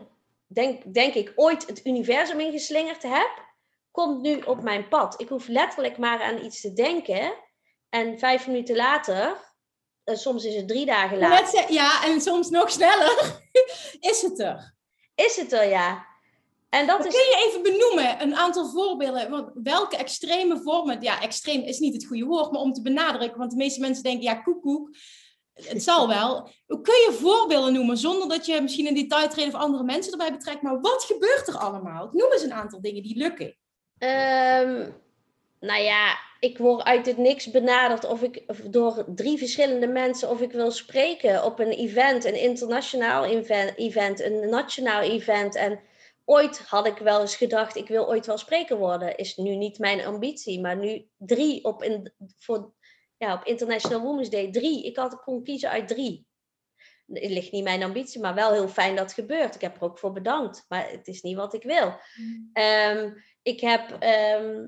[0.47, 3.48] denk, denk ik ooit het universum ingeslingerd heb,
[3.99, 5.21] komt nu op mijn pad.
[5.21, 7.33] Ik hoef letterlijk maar aan iets te denken.
[7.89, 9.37] En vijf minuten later,
[10.05, 11.71] uh, soms is het drie dagen later.
[11.71, 13.41] Ja, en soms nog sneller,
[14.11, 14.75] is het er.
[15.15, 16.05] Is het er, ja.
[16.69, 17.13] En dat is...
[17.13, 19.51] Kun je even benoemen, een aantal voorbeelden?
[19.63, 23.51] welke extreme vormen, ja, extreem is niet het goede woord, maar om te benadrukken, want
[23.51, 24.95] de meeste mensen denken, ja, koekoek,
[25.53, 26.49] het zal wel.
[26.67, 30.31] Kun je voorbeelden noemen, zonder dat je misschien in detail treden of andere mensen erbij
[30.31, 32.09] betrekt, maar wat gebeurt er allemaal?
[32.11, 33.57] Noem eens een aantal dingen die lukken.
[33.99, 34.95] Um,
[35.59, 40.41] nou ja, ik word uit het niks benaderd of ik door drie verschillende mensen of
[40.41, 45.55] ik wil spreken op een event, een internationaal event, een nationaal event.
[45.55, 45.79] En
[46.25, 49.17] ooit had ik wel eens gedacht, ik wil ooit wel spreker worden.
[49.17, 52.73] Is nu niet mijn ambitie, maar nu drie op, in, voor,
[53.17, 54.51] ja, op International Women's Day.
[54.51, 54.85] Drie.
[54.85, 56.27] Ik had kon kiezen uit drie.
[57.13, 59.55] Het ligt niet mijn ambitie, maar wel heel fijn dat het gebeurt.
[59.55, 61.99] Ik heb er ook voor bedankt, maar het is niet wat ik wil.
[62.53, 64.67] Um, ik heb, ehm,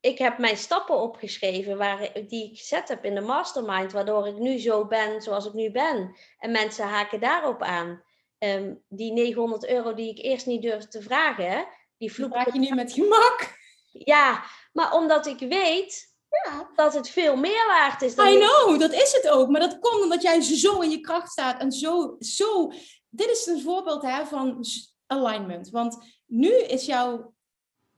[0.00, 4.38] ik heb mijn stappen opgeschreven waar, die ik gezet heb in de mastermind, waardoor ik
[4.38, 6.16] nu zo ben zoals ik nu ben.
[6.38, 8.02] En mensen haken daarop aan.
[8.38, 11.66] Ehm, die 900 euro die ik eerst niet durfde te vragen,
[11.98, 12.32] die vloek.
[12.32, 13.58] vraag je nu met gemak.
[13.92, 16.70] Ja, maar omdat ik weet ja.
[16.74, 18.14] dat het veel meer waard is.
[18.14, 19.48] Dan I know, dat is het ook.
[19.48, 22.72] Maar dat komt omdat jij zo in je kracht staat en zo, zo.
[23.08, 24.64] Dit is een voorbeeld hè, van
[25.06, 25.70] alignment.
[25.70, 27.34] Want nu is jouw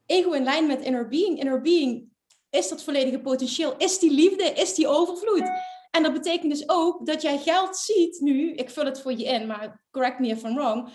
[0.05, 1.39] ego in lijn met inner being.
[1.39, 2.09] Inner being
[2.49, 3.77] is dat volledige potentieel.
[3.77, 4.43] Is die liefde?
[4.43, 5.51] Is die overvloed?
[5.91, 8.53] En dat betekent dus ook dat jij geld ziet nu.
[8.53, 10.89] Ik vul het voor je in, maar correct me if I'm wrong.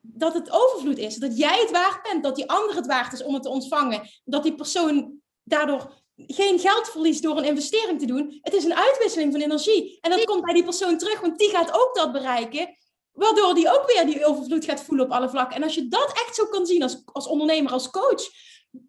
[0.00, 1.16] Dat het overvloed is.
[1.16, 2.22] Dat jij het waard bent.
[2.22, 4.08] Dat die ander het waard is om het te ontvangen.
[4.24, 5.92] Dat die persoon daardoor
[6.26, 8.38] geen geld verliest door een investering te doen.
[8.40, 9.98] Het is een uitwisseling van energie.
[10.00, 12.76] En dat komt bij die persoon terug, want die gaat ook dat bereiken.
[13.18, 15.56] Waardoor die ook weer die overvloed gaat voelen op alle vlakken.
[15.56, 18.22] En als je dat echt zo kan zien als, als ondernemer, als coach,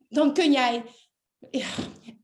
[0.09, 0.83] dan kun jij.
[1.51, 1.67] Ja,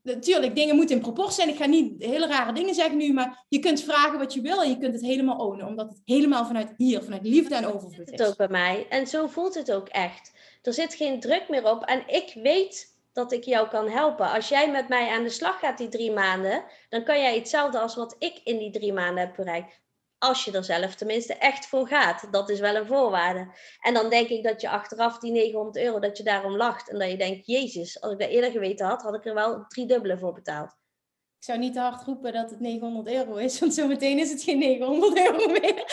[0.02, 1.50] natuurlijk, dingen moeten in proportie zijn.
[1.50, 4.62] Ik ga niet hele rare dingen zeggen nu, maar je kunt vragen wat je wil
[4.62, 5.68] en je kunt het helemaal ownen.
[5.68, 8.20] Omdat het helemaal vanuit hier, vanuit liefde en overvloed is.
[8.20, 8.86] Het ook bij mij.
[8.90, 10.32] En zo voelt het ook echt.
[10.62, 11.84] Er zit geen druk meer op.
[11.84, 14.32] En ik weet dat ik jou kan helpen.
[14.32, 17.80] Als jij met mij aan de slag gaat die drie maanden, dan kan jij hetzelfde
[17.80, 19.84] als wat ik in die drie maanden heb bereikt.
[20.18, 22.28] Als je er zelf tenminste echt voor gaat.
[22.32, 23.54] Dat is wel een voorwaarde.
[23.82, 26.90] En dan denk ik dat je achteraf die 900 euro, dat je daarom lacht.
[26.90, 29.66] En dat je denkt, jezus, als ik dat eerder geweten had, had ik er wel
[29.68, 30.76] drie dubbele voor betaald.
[31.46, 34.44] Ik zou niet te hard roepen dat het 900 euro is, want zometeen is het
[34.44, 35.84] geen 900 euro meer.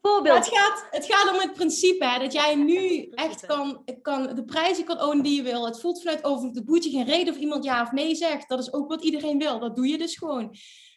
[0.00, 0.36] Voorbeeld.
[0.36, 4.44] Het gaat, het gaat om het principe, hè, dat jij nu echt kan, kan, de
[4.44, 5.66] prijzen kan ownen die je wil.
[5.66, 8.48] Het voelt vanuit over de boetje geen reden of iemand ja of nee zegt.
[8.48, 9.58] Dat is ook wat iedereen wil.
[9.58, 10.56] Dat doe je dus gewoon.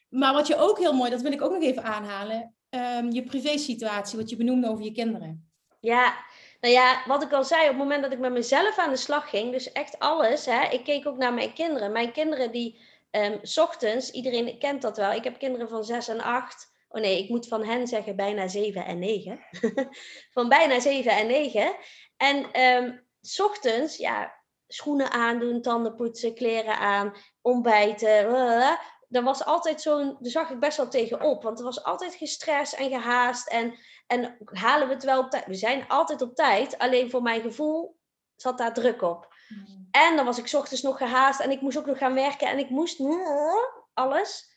[0.10, 3.24] Maar wat je ook heel mooi, dat wil ik ook nog even aanhalen, um, je
[3.24, 5.52] privésituatie, wat je benoemde over je kinderen.
[5.80, 6.18] Ja,
[6.62, 8.96] nou ja, wat ik al zei, op het moment dat ik met mezelf aan de
[8.96, 11.92] slag ging, dus echt alles, hè, ik keek ook naar mijn kinderen.
[11.92, 12.80] Mijn kinderen die,
[13.12, 16.72] um, s ochtends, iedereen kent dat wel, ik heb kinderen van 6 en 8.
[16.90, 19.40] Oh nee, ik moet van hen zeggen bijna 7 en 9.
[20.34, 21.76] van bijna 7 en 9.
[22.18, 24.34] En um, s ochtends, ja,
[24.68, 28.28] schoenen aandoen, tanden poetsen, kleren aan, ontbijten
[29.10, 31.44] er was altijd zo'n, daar zag ik best wel tegenop.
[31.44, 33.48] Want er was altijd gestrest en gehaast.
[33.48, 33.76] En,
[34.08, 35.46] en halen we het wel op tijd?
[35.46, 36.78] We zijn altijd op tijd.
[36.78, 37.98] Alleen voor mijn gevoel
[38.36, 39.34] zat daar druk op.
[39.48, 39.88] Hmm.
[39.92, 41.40] En dan was ik ochtends nog gehaast.
[41.40, 42.48] En ik moest ook nog gaan werken.
[42.48, 43.00] En ik moest
[43.94, 44.48] alles.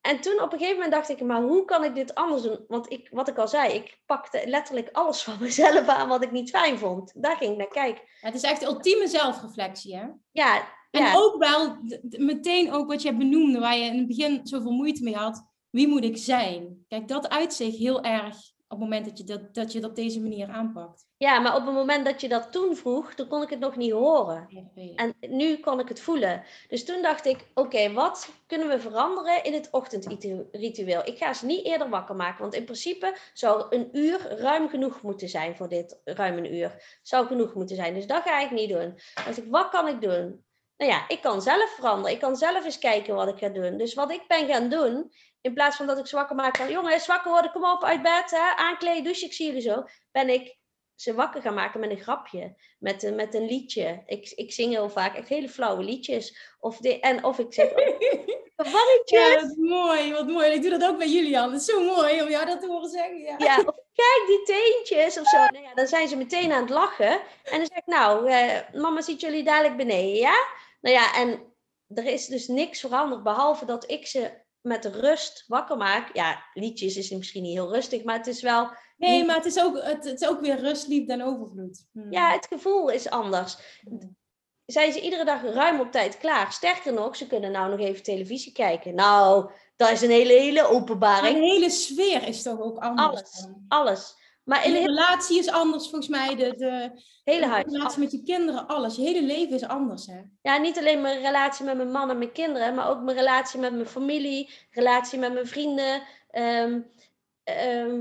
[0.00, 2.64] En toen op een gegeven moment dacht ik, maar hoe kan ik dit anders doen?
[2.68, 6.30] Want ik, wat ik al zei, ik pakte letterlijk alles van mezelf aan wat ik
[6.30, 7.12] niet fijn vond.
[7.22, 8.02] Daar ging ik naar kijken.
[8.20, 10.06] het is echt ultieme zelfreflectie, hè?
[10.30, 11.76] Ja, en ook wel,
[12.18, 15.46] meteen ook wat jij benoemde, waar je in het begin zoveel moeite mee had.
[15.70, 16.84] Wie moet ik zijn?
[16.88, 18.36] Kijk, dat uit zich heel erg
[18.74, 21.06] op het moment dat je dat, dat je dat op deze manier aanpakt.
[21.16, 23.76] Ja, maar op het moment dat je dat toen vroeg, toen kon ik het nog
[23.76, 24.48] niet horen.
[24.94, 26.42] En nu kon ik het voelen.
[26.68, 31.06] Dus toen dacht ik, oké, wat kunnen we veranderen in het ochtendritueel?
[31.06, 35.02] Ik ga ze niet eerder wakker maken, want in principe zou een uur ruim genoeg
[35.02, 36.98] moeten zijn voor dit, ruim een uur.
[37.02, 38.98] Zou genoeg moeten zijn, dus dat ga ik niet doen.
[39.26, 40.43] Dus ik, wat kan ik doen?
[40.76, 42.12] Nou ja, ik kan zelf veranderen.
[42.12, 43.76] Ik kan zelf eens kijken wat ik ga doen.
[43.76, 47.06] Dus wat ik ben gaan doen, in plaats van dat ik zwakker maak van, jongens,
[47.06, 50.58] wakker worden, kom op uit bed, hè, aankleden, douchen, ik zie jullie zo, ben ik
[50.94, 54.02] ze wakker gaan maken met een grapje, met, een, met een liedje.
[54.06, 56.54] Ik, ik zing heel vaak echt hele flauwe liedjes.
[56.60, 57.68] Of de, en of ik zeg,
[58.56, 59.42] Verwarringjes.
[59.42, 60.50] wat mooi, wat mooi.
[60.50, 61.52] Ik doe dat ook bij Julian.
[61.52, 63.18] Het is zo mooi om jou dat te horen zeggen.
[63.18, 63.34] Ja.
[63.38, 65.36] Ja, of kijk die teentjes of zo.
[65.36, 67.12] Nou ja, dan zijn ze meteen aan het lachen.
[67.42, 70.46] En dan zeg ik, nou, eh, mama ziet jullie dadelijk beneden, ja?
[70.84, 71.54] Nou ja, en
[71.88, 76.14] er is dus niks veranderd, behalve dat ik ze met rust wakker maak.
[76.16, 78.70] Ja, liedjes is misschien niet heel rustig, maar het is wel...
[78.96, 81.86] Nee, maar het is ook, het, het is ook weer rust, liefde en overvloed.
[81.92, 82.12] Hmm.
[82.12, 83.56] Ja, het gevoel is anders.
[84.66, 86.52] Zijn ze iedere dag ruim op tijd klaar?
[86.52, 88.94] Sterker nog, ze kunnen nou nog even televisie kijken.
[88.94, 91.38] Nou, dat is een hele, hele Maar openbaring.
[91.38, 93.04] de hele sfeer is toch ook anders.
[93.06, 94.16] Alles, alles.
[94.44, 96.36] Maar in De relatie is anders volgens mij.
[96.36, 96.90] De, de,
[97.24, 97.64] hele de huis.
[97.64, 98.96] relatie met je kinderen, alles.
[98.96, 100.20] Je hele leven is anders, hè?
[100.42, 103.60] Ja, niet alleen mijn relatie met mijn man en mijn kinderen, maar ook mijn relatie
[103.60, 106.02] met mijn familie, relatie met mijn vrienden.
[106.30, 106.80] ehm,
[107.44, 108.00] ehm,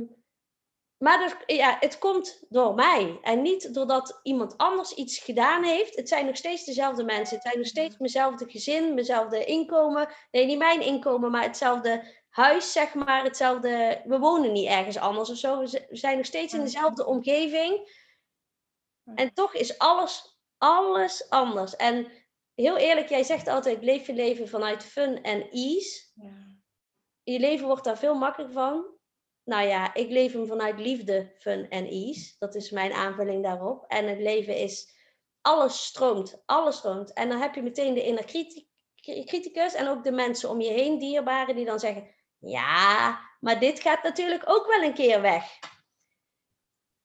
[0.97, 5.95] maar dus, ja, het komt door mij en niet doordat iemand anders iets gedaan heeft.
[5.95, 7.35] Het zijn nog steeds dezelfde mensen.
[7.35, 10.09] Het zijn nog steeds mijnzelfde gezin, mijnzelfde inkomen.
[10.31, 12.03] Nee, niet mijn inkomen, maar hetzelfde
[12.33, 13.23] huis, zeg maar.
[13.23, 14.01] Hetzelfde.
[14.05, 15.59] We wonen niet ergens anders of zo.
[15.59, 18.01] We zijn nog steeds in dezelfde omgeving.
[19.15, 21.75] En toch is alles, alles anders.
[21.75, 22.11] En
[22.53, 26.11] heel eerlijk, jij zegt altijd: leef je leven vanuit fun en ease.
[26.13, 26.31] Ja.
[27.23, 28.85] Je leven wordt daar veel makkelijker van.
[29.43, 32.35] Nou ja, ik leef hem vanuit liefde, fun en ease.
[32.39, 33.85] Dat is mijn aanvulling daarop.
[33.87, 34.93] En het leven is,
[35.41, 37.13] alles stroomt, alles stroomt.
[37.13, 38.69] En dan heb je meteen de inner criti-
[39.01, 42.12] criticus en ook de mensen om je heen, dierbaren, die dan zeggen:
[42.43, 45.59] ja, maar dit gaat natuurlijk ook wel een keer weg.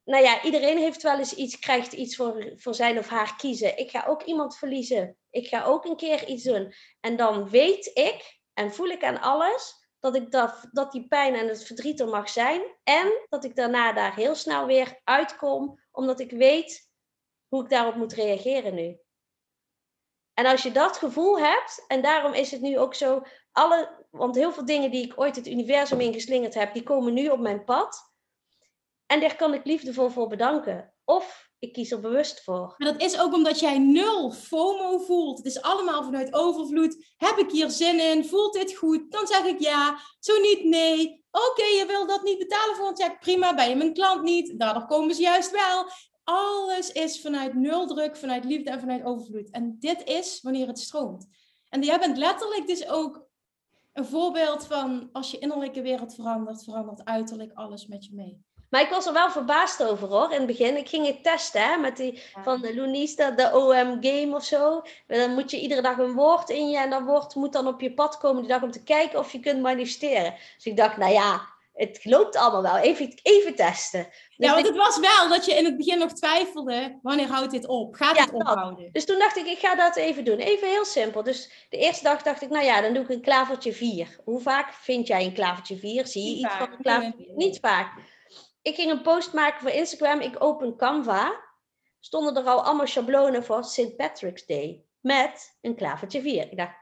[0.05, 3.78] Nou ja, iedereen heeft wel eens iets, krijgt iets voor, voor zijn of haar kiezen.
[3.78, 5.16] Ik ga ook iemand verliezen.
[5.30, 6.74] Ik ga ook een keer iets doen.
[7.01, 11.34] En dan weet ik en voel ik aan alles dat, ik dat, dat die pijn
[11.34, 12.62] en het verdriet er mag zijn.
[12.84, 16.91] En dat ik daarna daar heel snel weer uitkom, omdat ik weet
[17.49, 18.99] hoe ik daarop moet reageren nu.
[20.34, 23.22] En als je dat gevoel hebt, en daarom is het nu ook zo,
[23.53, 27.28] alle, want heel veel dingen die ik ooit het universum ingeslingerd heb, die komen nu
[27.28, 28.12] op mijn pad.
[29.06, 30.94] En daar kan ik liefdevol voor bedanken.
[31.04, 32.74] Of ik kies er bewust voor.
[32.76, 35.36] Maar dat is ook omdat jij nul FOMO voelt.
[35.36, 37.12] Het is allemaal vanuit overvloed.
[37.16, 38.24] Heb ik hier zin in?
[38.24, 39.11] Voelt dit goed?
[39.11, 40.00] Dan zeg ik ja.
[40.20, 41.24] Zo niet, nee.
[41.30, 43.20] Oké, je wil dat niet betalen voor een check.
[43.20, 44.59] Prima, ben je mijn klant niet?
[44.59, 45.86] Daardoor komen ze juist wel.
[46.24, 49.50] Alles is vanuit nul druk, vanuit liefde en vanuit overvloed.
[49.50, 51.26] En dit is wanneer het stroomt.
[51.68, 53.28] En jij bent letterlijk dus ook
[53.99, 58.46] een voorbeeld van als je innerlijke wereld verandert, verandert uiterlijk alles met je mee.
[58.70, 60.76] Maar ik was er wel verbaasd over hoor, in het begin.
[60.76, 64.82] Ik ging het testen hè, met die van de Lunista, de OM Game of zo.
[65.07, 67.80] Dan moet je iedere dag een woord in je en dat woord moet dan op
[67.80, 70.34] je pad komen die dag om te kijken of je kunt manifesteren.
[70.55, 71.40] Dus ik dacht, nou ja,
[71.79, 72.76] het loopt allemaal wel.
[72.76, 74.03] Even, even testen.
[74.05, 77.26] Dus, Ja, want ik- het was wel dat je in het begin nog twijfelde, wanneer
[77.26, 77.95] houdt dit op?
[77.95, 78.41] Gaat Ja, het dat.
[78.41, 78.89] ophouden?
[78.93, 80.39] dus toen dacht ik, ik ga dat even doen.
[80.39, 81.22] Even heel simpel.
[81.22, 84.18] Dus de eerste dag dacht ik, nou ja, dan doe ik een klavertje 4.
[84.24, 86.07] Hoe vaak vind jij een klavertje 4?
[86.07, 86.59] Zie je Niet iets vaak.
[86.59, 87.37] van een klavertje Nee, 4?
[87.37, 87.47] nee.
[87.47, 87.93] Niet vaak.
[88.62, 90.20] Ik ging een post maken voor Instagram.
[90.20, 91.47] Ik open Canva.
[92.01, 93.97] Stonden er al allemaal schablonen voor St.
[93.97, 94.83] Patrick's Day.
[95.01, 96.43] Met een klavertje 4.
[96.51, 96.76] Ik dacht,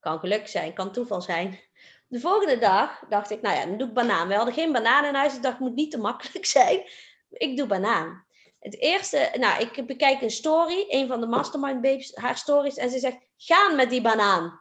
[0.00, 1.60] kan geluk zijn, kan toeval zijn.
[2.08, 4.28] De volgende dag dacht ik, nou ja, dan doe ik banaan.
[4.28, 5.34] We hadden geen banaan in huis.
[5.34, 6.82] Ik dacht, het moet niet te makkelijk zijn.
[7.30, 8.26] Ik doe banaan.
[8.58, 12.90] Het eerste, nou, ik bekijk een story, een van de Mastermind Babes, haar stories, en
[12.90, 14.60] ze zegt, gaan met die banaan.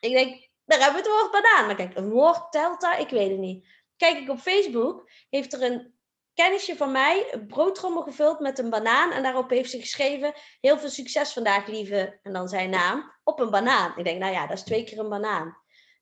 [0.00, 1.66] Ik denk, daar hebben we het woord banaan.
[1.66, 3.66] Maar kijk, een woord telt daar, ik weet het niet.
[3.96, 5.94] Kijk ik op Facebook, heeft er een
[6.34, 9.12] kennisje van mij een broodtrommel gevuld met een banaan.
[9.12, 13.40] En daarop heeft ze geschreven, heel veel succes vandaag, lieve, en dan zijn naam, op
[13.40, 13.92] een banaan.
[13.96, 15.56] Ik denk, nou ja, dat is twee keer een banaan.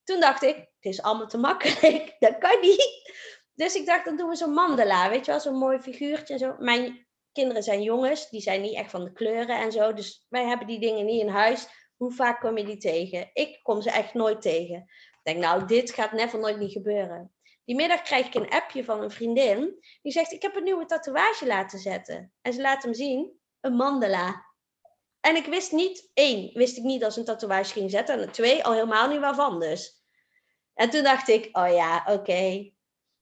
[0.07, 3.12] Toen dacht ik, het is allemaal te makkelijk, dat kan niet.
[3.54, 6.57] Dus ik dacht, dan doen we zo'n mandala, weet je wel, zo'n mooi figuurtje zo.
[6.59, 9.92] Mijn kinderen zijn jongens, die zijn niet echt van de kleuren en zo.
[9.92, 11.66] Dus wij hebben die dingen niet in huis.
[11.96, 13.30] Hoe vaak kom je die tegen?
[13.32, 14.76] Ik kom ze echt nooit tegen.
[14.76, 17.34] Ik denk, nou, dit gaat never nooit niet gebeuren.
[17.64, 19.84] Die middag krijg ik een appje van een vriendin.
[20.02, 22.32] Die zegt, ik heb een nieuwe tatoeage laten zetten.
[22.42, 24.44] En ze laat hem zien, een mandala.
[25.20, 28.20] En ik wist niet, één, wist ik niet dat ze een tatoeage ging zetten.
[28.20, 29.95] En twee, al helemaal niet waarvan dus.
[30.77, 32.70] En toen dacht ik, oh ja, oké.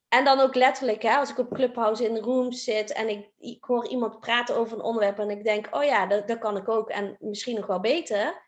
[0.08, 3.64] En dan ook letterlijk, hè, als ik op Clubhouse in rooms zit en ik, ik
[3.64, 6.68] hoor iemand praten over een onderwerp en ik denk, oh ja, dat, dat kan ik
[6.68, 8.42] ook en misschien nog wel beter.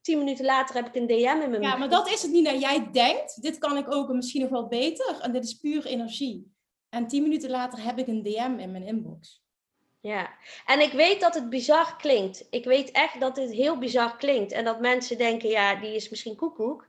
[0.00, 2.44] Tien minuten later heb ik een DM in mijn Ja, maar dat is het niet
[2.44, 5.20] dat jij denkt, dit kan ik ook en misschien nog wel beter.
[5.20, 6.54] En dit is puur energie.
[6.88, 9.44] En tien minuten later heb ik een DM in mijn inbox.
[10.00, 10.30] Ja,
[10.66, 12.46] en ik weet dat het bizar klinkt.
[12.50, 14.52] Ik weet echt dat dit heel bizar klinkt.
[14.52, 16.86] En dat mensen denken, ja, die is misschien koekoek.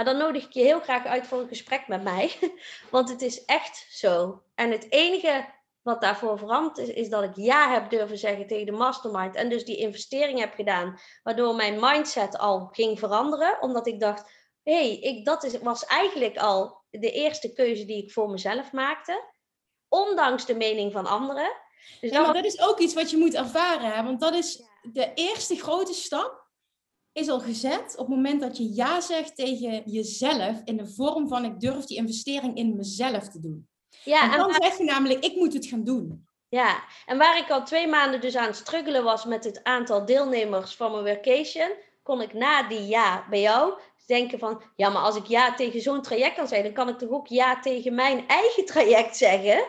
[0.00, 2.32] Maar dan nodig ik je heel graag uit voor een gesprek met mij.
[2.90, 4.42] Want het is echt zo.
[4.54, 5.48] En het enige
[5.82, 9.34] wat daarvoor veranderd is, is dat ik ja heb durven zeggen tegen de mastermind.
[9.34, 11.00] En dus die investering heb gedaan.
[11.22, 13.62] Waardoor mijn mindset al ging veranderen.
[13.62, 14.30] Omdat ik dacht,
[14.62, 19.24] hey, ik, dat is, was eigenlijk al de eerste keuze die ik voor mezelf maakte.
[19.88, 21.52] Ondanks de mening van anderen.
[22.00, 23.92] Dus ja, maar dat is ook iets wat je moet ervaren.
[23.92, 24.02] Hè?
[24.02, 26.39] Want dat is de eerste grote stap
[27.20, 31.28] is al gezet op het moment dat je ja zegt tegen jezelf in de vorm
[31.28, 33.68] van ik durf die investering in mezelf te doen.
[34.04, 36.28] Ja, en dan zeg je namelijk ik moet het gaan doen.
[36.48, 40.04] Ja, en waar ik al twee maanden dus aan het struggelen was met het aantal
[40.04, 41.70] deelnemers van mijn vacation,
[42.02, 45.80] kon ik na die ja bij jou denken van, ja, maar als ik ja tegen
[45.80, 49.64] zo'n traject kan zeggen, dan kan ik toch ook ja tegen mijn eigen traject zeggen.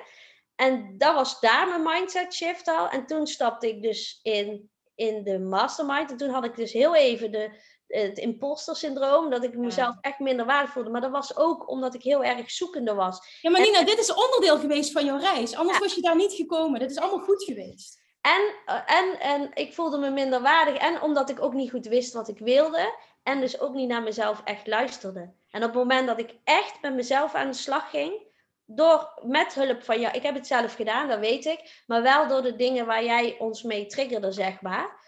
[0.56, 2.90] En dat was daar mijn mindset shift al.
[2.90, 6.12] En toen stapte ik dus in, in de mastermind.
[6.12, 7.50] En toen had ik dus heel even de,
[7.88, 10.90] het imposter syndroom, dat ik mezelf echt minder waard voelde.
[10.90, 13.38] Maar dat was ook omdat ik heel erg zoekende was.
[13.42, 15.56] Ja, maar Nina, dit is onderdeel geweest van jouw reis.
[15.56, 16.80] Anders was je daar niet gekomen.
[16.80, 18.00] Dat is allemaal goed geweest.
[18.22, 20.76] En, en, en ik voelde me minder waardig.
[20.78, 22.96] En omdat ik ook niet goed wist wat ik wilde.
[23.24, 25.34] En dus ook niet naar mezelf echt luisterde.
[25.50, 28.30] En op het moment dat ik echt met mezelf aan de slag ging,
[28.76, 32.28] door met hulp van jou, ik heb het zelf gedaan, dat weet ik, maar wel
[32.28, 35.00] door de dingen waar jij ons mee triggerde, zeg maar.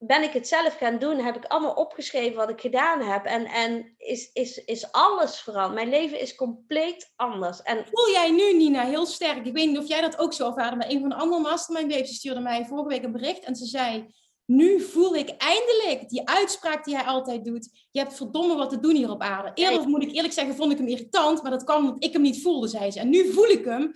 [0.00, 3.24] Ben ik het zelf gaan doen, heb ik allemaal opgeschreven wat ik gedaan heb.
[3.24, 5.74] En, en is, is, is alles veranderd.
[5.74, 7.62] Mijn leven is compleet anders.
[7.62, 7.86] En...
[7.90, 9.46] Voel jij nu, Nina, heel sterk?
[9.46, 12.08] Ik weet niet of jij dat ook zo ervaarde, maar een van de andere mastermind
[12.08, 14.14] stuurde mij vorige week een bericht en ze zei
[14.48, 17.68] nu voel ik eindelijk die uitspraak die hij altijd doet.
[17.90, 19.50] Je hebt verdomme wat te doen hier op aarde.
[19.54, 22.22] Eerder moet ik eerlijk zeggen, vond ik hem irritant, maar dat kwam omdat ik hem
[22.22, 23.00] niet voelde, zei ze.
[23.00, 23.92] En nu voel ik hem.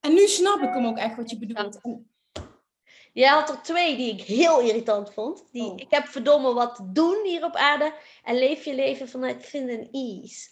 [0.00, 1.80] En nu snap ik hem ook echt wat je bedoelt.
[3.12, 5.44] Je had er twee die ik heel irritant vond.
[5.52, 5.74] Die, oh.
[5.76, 7.92] Ik heb verdomme wat te doen hier op aarde.
[8.22, 10.48] En leef je leven vanuit fun en ease.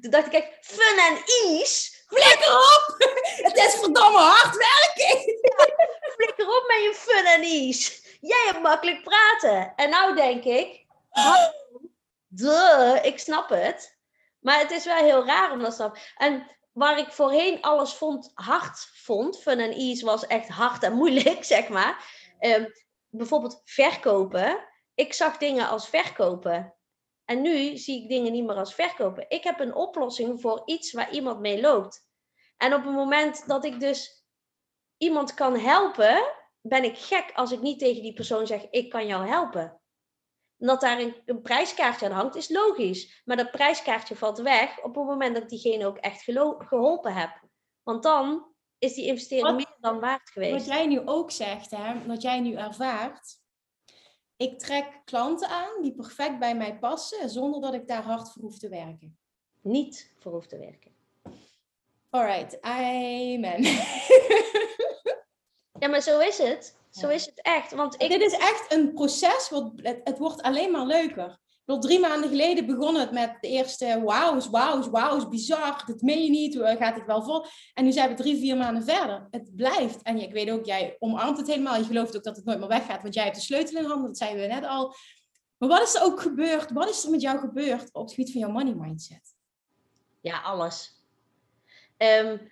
[0.00, 1.90] Toen dacht ik echt, fun en ease?
[2.06, 2.96] Flikker op!
[3.48, 5.20] Het is verdomme hard werken!
[6.16, 9.72] flikker op met je fun en ease jij hebt makkelijk praten.
[9.76, 10.86] En nou denk ik,
[12.26, 13.98] duh, ik snap het.
[14.40, 18.30] Maar het is wel heel raar om dat te En waar ik voorheen alles vond,
[18.34, 22.04] hard vond, fun en ease was echt hard en moeilijk, zeg maar.
[22.40, 22.72] Um,
[23.08, 24.68] bijvoorbeeld verkopen.
[24.94, 26.74] Ik zag dingen als verkopen.
[27.24, 29.24] En nu zie ik dingen niet meer als verkopen.
[29.28, 32.06] Ik heb een oplossing voor iets waar iemand mee loopt.
[32.56, 34.24] En op het moment dat ik dus
[34.96, 39.06] iemand kan helpen, ben ik gek als ik niet tegen die persoon zeg: ik kan
[39.06, 39.80] jou helpen.
[40.56, 43.22] dat daar een, een, prijskaartje aan hangt, is logisch.
[43.24, 46.22] Maar dat prijskaartje valt weg op het moment dat ik diegene ook echt
[46.58, 47.40] geholpen heb.
[47.82, 50.52] Want dan is die investering meer dan waard geweest.
[50.52, 53.40] Wat jij nu ook zegt, hè, wat jij nu ervaart.
[54.36, 58.42] Ik trek klanten aan die perfect bij mij passen, zonder dat ik daar hard voor
[58.42, 59.18] hoef te werken.
[59.62, 60.94] Niet voor hoef te werken.
[62.10, 63.62] Alright, amen.
[65.82, 66.76] Ja, maar zo is het.
[66.90, 67.72] Zo is het echt.
[67.72, 68.10] Want ik...
[68.10, 71.38] Dit is echt een proces, wat, het, het wordt alleen maar leuker.
[71.66, 75.82] Ik drie maanden geleden begon het met de eerste wauws, wauws, wauws, bizar.
[75.86, 77.46] Dat meen je niet, gaat het wel vol?
[77.74, 79.26] En nu zijn we drie, vier maanden verder.
[79.30, 80.02] Het blijft.
[80.02, 81.76] En ik weet ook, jij omarmt het helemaal.
[81.76, 84.06] Je gelooft ook dat het nooit meer weggaat, want jij hebt de sleutel in handen.
[84.06, 84.94] Dat zeiden we net al.
[85.58, 86.72] Maar wat is er ook gebeurd?
[86.72, 89.34] Wat is er met jou gebeurd op het gebied van jouw money mindset?
[90.20, 91.04] Ja, alles.
[91.98, 92.50] Um,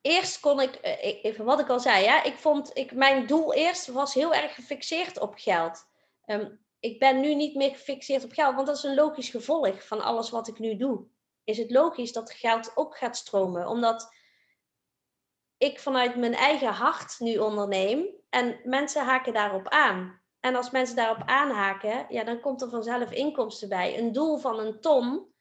[0.00, 3.54] eerst kon ik, eh, even wat ik al zei, ja, ik vond, ik, mijn doel
[3.54, 5.86] eerst was heel erg gefixeerd op geld.
[6.26, 9.86] Um, ik ben nu niet meer gefixeerd op geld, want dat is een logisch gevolg
[9.86, 11.06] van alles wat ik nu doe.
[11.44, 14.14] Is het logisch dat geld ook gaat stromen, omdat
[15.58, 20.20] ik vanuit mijn eigen hart nu onderneem en mensen haken daarop aan.
[20.40, 23.98] En als mensen daarop aanhaken, ja, dan komt er vanzelf inkomsten bij.
[23.98, 25.32] Een doel van een ton,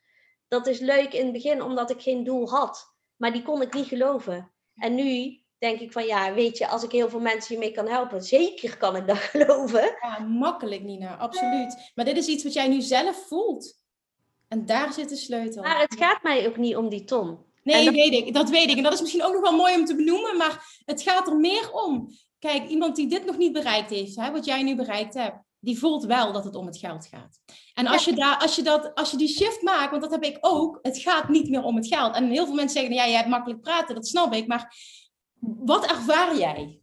[0.48, 2.98] dat is leuk in het begin omdat ik geen doel had.
[3.20, 4.52] Maar die kon ik niet geloven.
[4.76, 7.88] En nu denk ik van ja, weet je, als ik heel veel mensen hiermee kan
[7.88, 9.98] helpen, zeker kan ik dat geloven.
[10.02, 11.92] Ja, makkelijk Nina, absoluut.
[11.96, 13.78] Maar dit is iets wat jij nu zelf voelt.
[14.48, 15.64] En daar zit de sleutel.
[15.64, 17.38] Maar het gaat mij ook niet om die ton.
[17.64, 17.94] Nee, dat...
[17.94, 18.34] weet ik.
[18.34, 18.78] Dat weet ik.
[18.78, 20.38] En dat is misschien ook nog wel mooi om te benoemen.
[20.38, 22.10] Maar het gaat er meer om.
[22.40, 25.80] Kijk, iemand die dit nog niet bereikt heeft, hè, wat jij nu bereikt hebt die
[25.80, 27.40] voelt wel dat het om het geld gaat.
[27.74, 30.24] En als je, daar, als, je dat, als je die shift maakt, want dat heb
[30.24, 32.16] ik ook, het gaat niet meer om het geld.
[32.16, 34.76] En heel veel mensen zeggen, ja, jij hebt makkelijk praten, dat snap ik, maar
[35.40, 36.82] wat ervaar jij?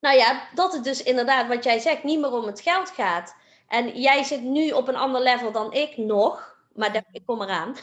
[0.00, 3.34] Nou ja, dat het dus inderdaad, wat jij zegt, niet meer om het geld gaat.
[3.68, 6.55] En jij zit nu op een ander level dan ik nog.
[6.76, 7.76] Maar ik kom eraan.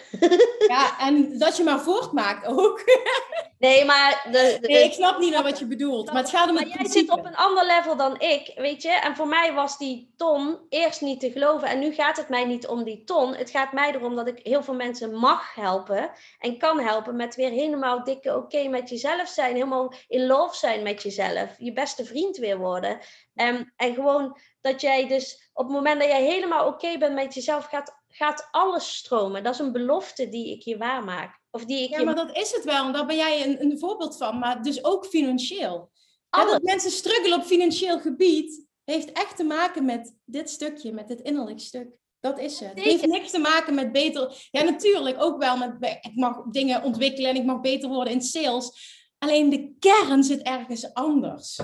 [0.68, 2.82] Ja, en dat je maar voortmaakt ook.
[3.64, 4.28] Nee, maar...
[4.32, 6.06] De, nee, ik snap niet naar wat je bedoelt.
[6.06, 8.90] Maar het gaat om maar jij zit op een ander level dan ik, weet je.
[8.90, 11.68] En voor mij was die ton eerst niet te geloven.
[11.68, 13.36] En nu gaat het mij niet om die ton.
[13.36, 16.12] Het gaat mij erom dat ik heel veel mensen mag helpen.
[16.40, 19.54] En kan helpen met weer helemaal dikke oké met jezelf zijn.
[19.54, 21.56] Helemaal in love zijn met jezelf.
[21.58, 23.00] Je beste vriend weer worden.
[23.36, 27.34] Um, en gewoon dat jij dus op het moment dat jij helemaal oké bent met
[27.34, 29.44] jezelf, gaat gaat alles stromen.
[29.44, 31.40] Dat is een belofte die ik je waarmaak.
[31.52, 32.06] Of die ik ja, je...
[32.06, 32.86] maar dat is het wel.
[32.86, 34.40] En daar ben jij een, een voorbeeld van.
[34.40, 35.92] Maar dus ook financieel.
[36.30, 41.08] Ja, dat mensen struggelen op financieel gebied, heeft echt te maken met dit stukje, met
[41.08, 41.88] dit innerlijk stuk.
[42.20, 42.70] Dat is het.
[42.70, 44.48] Het heeft niks te maken met beter.
[44.52, 45.76] Ja, natuurlijk ook wel met.
[45.80, 48.72] Ik mag dingen ontwikkelen en ik mag beter worden in sales.
[49.18, 51.60] Alleen de kern zit ergens anders.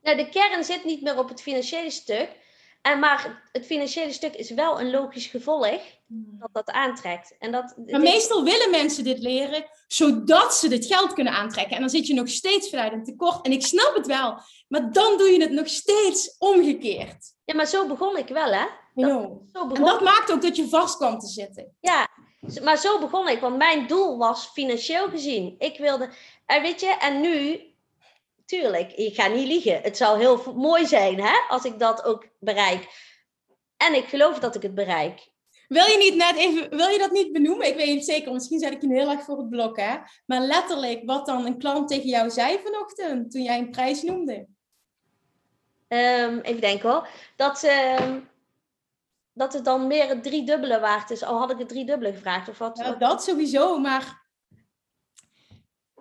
[0.00, 2.28] Nou, de kern zit niet meer op het financiële stuk.
[2.82, 6.36] En maar het financiële stuk is wel een logisch gevolg hmm.
[6.38, 7.36] dat dat aantrekt.
[7.38, 11.74] En dat, maar meestal willen mensen dit leren, zodat ze dit geld kunnen aantrekken.
[11.74, 13.44] En dan zit je nog steeds vanuit een tekort.
[13.44, 17.36] En ik snap het wel, maar dan doe je het nog steeds omgekeerd.
[17.44, 18.66] Ja, maar zo begon ik wel, hè?
[18.94, 19.10] Dat,
[19.52, 21.76] zo En dat maakt ook dat je vast kwam te zitten.
[21.80, 22.08] Ja,
[22.62, 25.54] maar zo begon ik, want mijn doel was financieel gezien.
[25.58, 26.10] Ik wilde,
[26.46, 27.60] en weet je, en nu
[28.48, 29.80] tuurlijk, ik ga niet liegen.
[29.82, 32.88] Het zou heel mooi zijn hè, als ik dat ook bereik.
[33.76, 35.30] En ik geloof dat ik het bereik.
[35.68, 37.66] Wil je, niet net even, wil je dat niet benoemen?
[37.66, 39.76] Ik weet niet zeker, misschien zet ik je heel erg voor het blok.
[39.76, 39.96] Hè?
[40.26, 44.46] Maar letterlijk, wat dan een klant tegen jou zei vanochtend toen jij een prijs noemde.
[45.88, 47.08] Um, even denken hoor.
[47.36, 48.16] Dat, uh,
[49.32, 51.22] dat het dan meer het driedubbele waard is.
[51.22, 52.48] Al had ik het driedubbele gevraagd.
[52.48, 54.26] Of wat, nou, dat sowieso, maar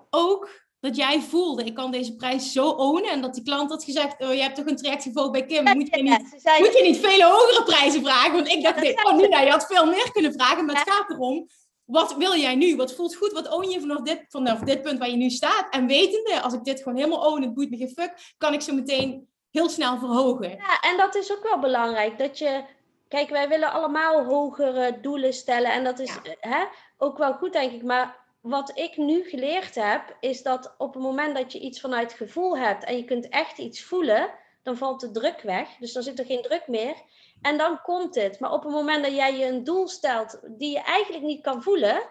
[0.09, 3.11] ook dat jij voelde, ik kan deze prijs zo ownen.
[3.11, 5.63] En dat die klant had gezegd, oh, je hebt toch een traject gevolgd bij Kim.
[5.63, 6.19] Moet je, niet,
[6.59, 8.33] moet je niet vele hogere prijzen vragen?
[8.33, 10.65] Want ik dacht, oh Nina, je had veel meer kunnen vragen.
[10.65, 11.47] Maar het gaat erom,
[11.85, 12.75] wat wil jij nu?
[12.75, 13.31] Wat voelt goed?
[13.31, 15.67] Wat own je vanaf dit, vanaf dit punt waar je nu staat?
[15.69, 18.61] En wetende, als ik dit gewoon helemaal own, het boeit me geen fuck, kan ik
[18.61, 20.49] zo meteen heel snel verhogen.
[20.49, 22.17] Ja, en dat is ook wel belangrijk.
[22.17, 22.63] Dat je,
[23.07, 25.73] kijk, wij willen allemaal hogere doelen stellen.
[25.73, 26.63] En dat is hè,
[26.97, 27.83] ook wel goed, denk ik.
[27.83, 32.13] Maar wat ik nu geleerd heb, is dat op het moment dat je iets vanuit
[32.13, 34.29] gevoel hebt en je kunt echt iets voelen,
[34.63, 35.69] dan valt de druk weg.
[35.79, 36.95] Dus dan zit er geen druk meer.
[37.41, 38.39] En dan komt het.
[38.39, 41.63] Maar op het moment dat jij je een doel stelt die je eigenlijk niet kan
[41.63, 42.01] voelen,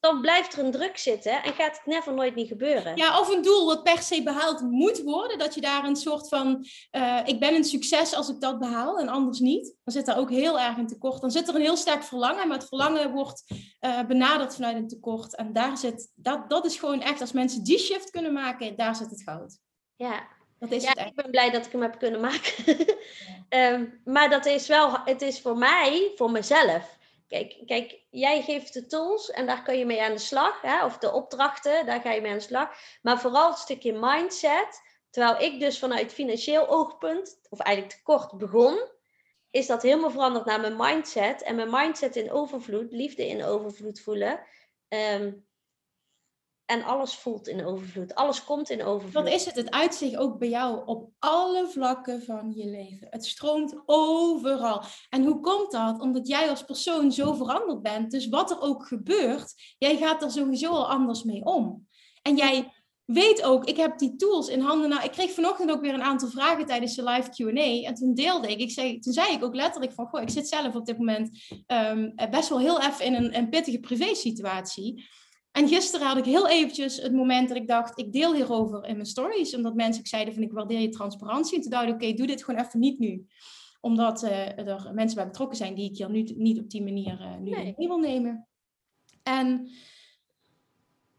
[0.00, 2.96] dan blijft er een druk zitten en gaat het never nooit niet gebeuren.
[2.96, 6.28] Ja, of een doel dat per se behaald moet worden, dat je daar een soort
[6.28, 9.74] van, uh, ik ben een succes als ik dat behaal en anders niet.
[9.84, 11.20] Dan zit er ook heel erg een tekort.
[11.20, 13.44] Dan zit er een heel sterk verlangen, maar het verlangen wordt
[13.80, 15.36] uh, benaderd vanuit een tekort.
[15.36, 18.96] En daar zit, dat, dat is gewoon echt, als mensen die shift kunnen maken, daar
[18.96, 19.58] zit het goud.
[19.96, 20.28] Ja,
[20.58, 22.76] dat is ja, ik ben blij dat ik hem heb kunnen maken.
[23.48, 28.72] um, maar dat is wel, het is voor mij, voor mezelf Kijk, kijk, jij geeft
[28.72, 30.60] de tools en daar kun je mee aan de slag.
[30.60, 30.84] Hè?
[30.84, 32.68] Of de opdrachten, daar ga je mee aan de slag.
[33.02, 34.80] Maar vooral het stukje mindset.
[35.10, 38.88] Terwijl ik dus vanuit financieel oogpunt, of eigenlijk te kort begon,
[39.50, 41.42] is dat helemaal veranderd naar mijn mindset.
[41.42, 44.40] En mijn mindset in overvloed, liefde in overvloed voelen.
[44.88, 45.46] Um,
[46.66, 48.14] en alles voelt in overvloed.
[48.14, 49.24] Alles komt in overvloed.
[49.24, 49.56] Dat is het.
[49.56, 53.06] Het uitzicht ook bij jou op alle vlakken van je leven.
[53.10, 54.82] Het stroomt overal.
[55.08, 56.00] En hoe komt dat?
[56.00, 58.10] Omdat jij als persoon zo veranderd bent.
[58.10, 61.88] Dus wat er ook gebeurt, jij gaat er sowieso al anders mee om.
[62.22, 62.72] En jij
[63.04, 64.88] weet ook, ik heb die tools in handen.
[64.88, 67.86] Nou, ik kreeg vanochtend ook weer een aantal vragen tijdens de live Q&A.
[67.88, 70.48] En toen deelde ik, ik zei, toen zei ik ook letterlijk van, goh, ik zit
[70.48, 75.08] zelf op dit moment um, best wel heel even in een, een pittige privé situatie.
[75.54, 78.94] En gisteren had ik heel eventjes het moment dat ik dacht, ik deel hierover in
[78.94, 79.56] mijn stories.
[79.56, 81.56] Omdat mensen zeiden van ik waardeer je transparantie.
[81.56, 83.26] En toen dacht ik, oké, doe dit gewoon even niet nu.
[83.80, 87.20] Omdat uh, er mensen bij betrokken zijn die ik hier nu niet op die manier
[87.20, 87.74] uh, nu nee.
[87.76, 88.46] wil nemen.
[89.22, 89.70] En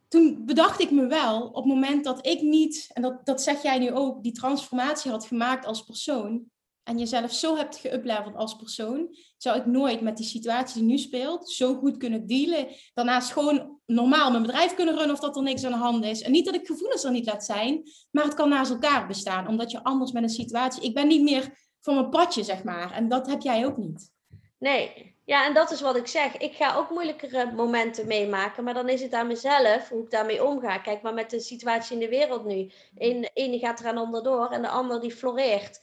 [0.08, 3.62] toen bedacht ik me wel, op het moment dat ik niet, en dat, dat zeg
[3.62, 6.44] jij nu ook, die transformatie had gemaakt als persoon,
[6.86, 10.98] en jezelf zo hebt geüpleveld als persoon, zou ik nooit met die situatie die nu
[10.98, 12.68] speelt zo goed kunnen dealen.
[12.94, 16.22] Daarnaast gewoon normaal mijn bedrijf kunnen runnen of dat er niks aan de hand is.
[16.22, 19.48] En niet dat ik gevoelens er niet laat zijn, maar het kan naast elkaar bestaan.
[19.48, 20.84] Omdat je anders met een situatie...
[20.84, 22.92] Ik ben niet meer van mijn padje, zeg maar.
[22.92, 24.12] En dat heb jij ook niet.
[24.58, 26.38] Nee, ja, en dat is wat ik zeg.
[26.38, 30.46] Ik ga ook moeilijkere momenten meemaken, maar dan is het aan mezelf hoe ik daarmee
[30.46, 30.78] omga.
[30.78, 32.72] Kijk maar met de situatie in de wereld nu.
[32.94, 35.82] De ene gaat er aan onderdoor en de ander die floreert.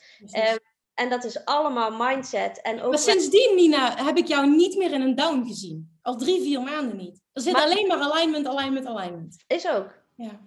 [0.95, 2.61] En dat is allemaal mindset.
[2.61, 5.99] En ook maar sindsdien, Nina, heb ik jou niet meer in een down gezien.
[6.03, 7.22] Al drie, vier maanden niet.
[7.32, 9.45] Er zit alleen maar alignment, alignment, alignment.
[9.47, 9.95] Is ook.
[10.16, 10.40] Ja.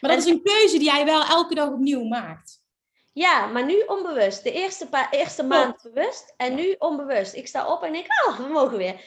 [0.00, 2.64] Maar dat is een keuze die jij wel elke dag opnieuw maakt.
[3.12, 4.42] Ja, maar nu onbewust.
[4.42, 7.34] De eerste, paar, eerste maand bewust en nu onbewust.
[7.34, 9.00] Ik sta op en denk, oh, we mogen weer.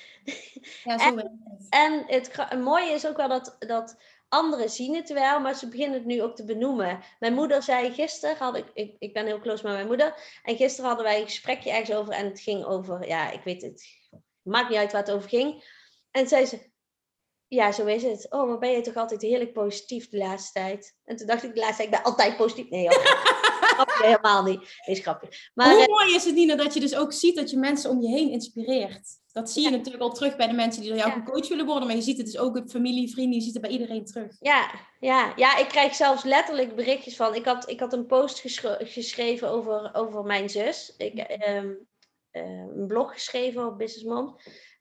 [0.83, 3.95] Ja, zo en, en het, het mooie is ook wel dat, dat
[4.29, 6.99] Anderen zien het wel, maar ze beginnen het nu ook te benoemen.
[7.19, 10.39] Mijn moeder zei gisteren, had ik, ik, ik ben heel close met mijn moeder.
[10.43, 13.61] En gisteren hadden wij een gesprekje ergens over en het ging over, ja, ik weet
[13.61, 13.85] het,
[14.41, 15.77] maakt niet uit waar het over ging.
[16.11, 16.69] En zei ze,
[17.47, 18.31] ja, zo is het.
[18.31, 20.97] Oh, maar ben je toch altijd heerlijk positief de laatste tijd?
[21.05, 22.69] En toen dacht ik de laatste tijd, ik ben altijd positief.
[22.69, 22.87] Nee,
[23.79, 24.79] grapje, helemaal niet.
[24.85, 25.27] Is grapje.
[25.53, 28.01] Maar, Hoe mooi is het, Nina, dat je dus ook ziet dat je mensen om
[28.01, 29.17] je heen inspireert.
[29.31, 31.17] Dat zie je natuurlijk al terug bij de mensen die door jou ja.
[31.17, 31.87] gecoacht willen worden.
[31.87, 34.35] Maar je ziet het dus ook op familie, vrienden, je ziet het bij iedereen terug.
[34.39, 37.35] Ja, ja, ja ik krijg zelfs letterlijk berichtjes van...
[37.35, 38.39] Ik had, ik had een post
[38.79, 40.93] geschreven over, over mijn zus.
[40.97, 41.87] Ik, um,
[42.31, 44.35] een blog geschreven op Business Mom.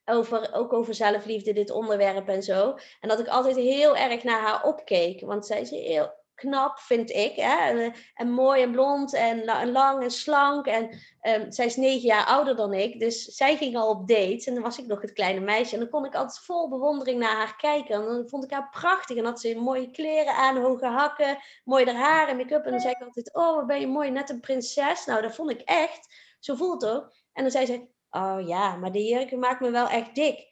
[0.05, 2.77] Over, ook over zelfliefde, dit onderwerp en zo.
[3.01, 5.21] En dat ik altijd heel erg naar haar opkeek.
[5.21, 7.37] Want zij is heel knap, vind ik.
[7.37, 7.91] Hè?
[8.15, 10.67] En, mooi en blond en, lang en slank.
[10.67, 10.85] En
[11.23, 13.01] um, zij is negen jaar ouder dan ik.
[13.01, 14.47] Dus zij ging al op dates.
[14.47, 15.75] En dan was ik nog het kleine meisje.
[15.75, 17.95] En dan kon ik altijd vol bewondering naar haar kijken.
[17.95, 19.17] En dan vond ik haar prachtig.
[19.17, 22.65] En had ze mooie kleren aan, hoge hakken, mooi haar haar en make-up.
[22.65, 25.05] En dan zei ik altijd, oh, wat ben je mooi, net een prinses.
[25.07, 26.15] Nou, dat vond ik echt.
[26.41, 27.13] Zo voelt het ook.
[27.33, 30.47] En dan zei ze, oh ja, maar de jurk maakt me wel echt dik.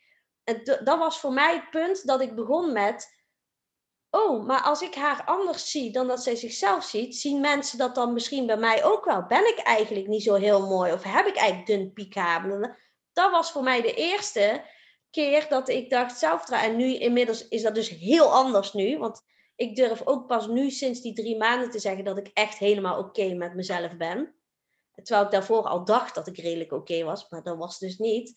[0.44, 3.15] En dat was voor mij het punt dat ik begon met
[4.10, 7.94] oh, maar als ik haar anders zie dan dat zij zichzelf ziet, zien mensen dat
[7.94, 9.26] dan misschien bij mij ook wel.
[9.26, 12.74] Ben ik eigenlijk niet zo heel mooi of heb ik eigenlijk dun piekabel?
[13.12, 14.64] Dat was voor mij de eerste
[15.10, 16.70] keer dat ik dacht zelfvertrouwen.
[16.70, 19.22] En nu inmiddels is dat dus heel anders nu, want
[19.56, 22.98] ik durf ook pas nu sinds die drie maanden te zeggen dat ik echt helemaal
[22.98, 24.34] oké met mezelf ben.
[25.02, 28.34] Terwijl ik daarvoor al dacht dat ik redelijk oké was, maar dat was dus niet.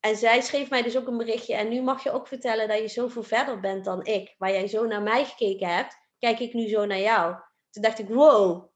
[0.00, 1.54] En zij schreef mij dus ook een berichtje.
[1.54, 4.34] En nu mag je ook vertellen dat je zoveel verder bent dan ik.
[4.38, 7.34] Waar jij zo naar mij gekeken hebt, kijk ik nu zo naar jou.
[7.70, 8.68] Toen dacht ik, wow.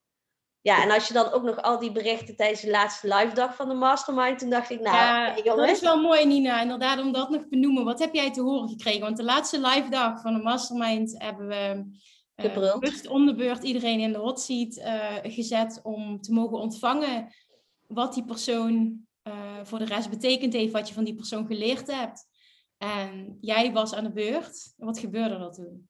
[0.61, 3.57] Ja, en als je dan ook nog al die berichten tijdens de laatste live dag
[3.57, 6.61] van de Mastermind, toen dacht ik, nou, ja, dat is wel mooi, Nina.
[6.61, 7.85] Inderdaad, om dat nog te benoemen.
[7.85, 9.01] Wat heb jij te horen gekregen?
[9.01, 11.85] Want de laatste live dag van de Mastermind hebben we
[12.37, 16.59] uh, bewust om de beurt iedereen in de hot seat uh, gezet om te mogen
[16.59, 17.35] ontvangen
[17.87, 21.87] wat die persoon uh, voor de rest betekend heeft wat je van die persoon geleerd
[21.87, 22.27] hebt.
[22.79, 24.75] En jij was aan de beurt.
[24.77, 25.89] Wat gebeurde er toen?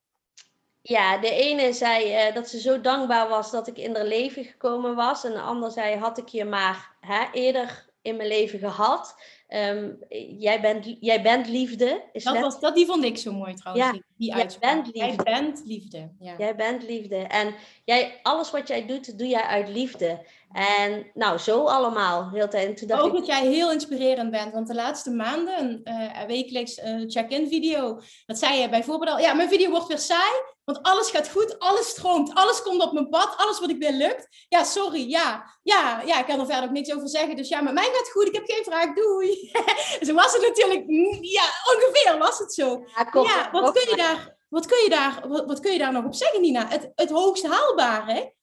[0.82, 4.44] Ja, de ene zei uh, dat ze zo dankbaar was dat ik in haar leven
[4.44, 5.24] gekomen was.
[5.24, 9.16] En de ander zei, had ik je maar hè, eerder in mijn leven gehad.
[9.48, 9.98] Um,
[10.38, 12.02] jij, bent, jij bent liefde.
[12.12, 13.86] Is dat, was, dat die vond ik zo mooi trouwens.
[13.86, 14.98] Ja, die jij bent liefde.
[14.98, 16.10] Jij bent liefde.
[16.18, 16.34] Ja.
[16.38, 17.16] Jij bent liefde.
[17.16, 20.26] En jij, alles wat jij doet, doe jij uit liefde.
[20.52, 22.30] En nou, zo allemaal.
[22.30, 22.76] Heel tijd.
[22.76, 23.18] Toen dacht Ook ik...
[23.18, 24.52] dat jij heel inspirerend bent.
[24.52, 28.00] Want de laatste maanden, uh, wekelijks uh, check-in video.
[28.26, 29.18] Dat zei je bijvoorbeeld al.
[29.18, 30.32] Ja, mijn video wordt weer saai.
[30.64, 33.92] Want alles gaat goed, alles stroomt, alles komt op mijn pad, alles wat ik wil
[33.92, 34.28] lukt.
[34.48, 37.36] Ja, sorry, ja, ja, ja, ik kan er verder ook niks over zeggen.
[37.36, 39.52] Dus ja, met mij gaat het goed, ik heb geen vraag, doei.
[40.06, 40.84] zo was het natuurlijk,
[41.20, 41.42] ja,
[41.74, 42.84] ongeveer was het zo.
[42.94, 46.04] Ja, wat, kun je daar, wat, kun je daar, wat, wat kun je daar nog
[46.04, 46.66] op zeggen, Nina?
[46.68, 48.34] Het, het hoogst haalbare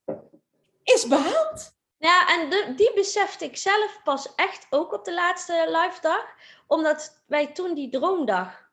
[0.83, 1.73] is behaald.
[1.97, 6.25] Ja, en de, die besefte ik zelf pas echt ook op de laatste live dag.
[6.67, 8.69] Omdat wij toen die droomdag,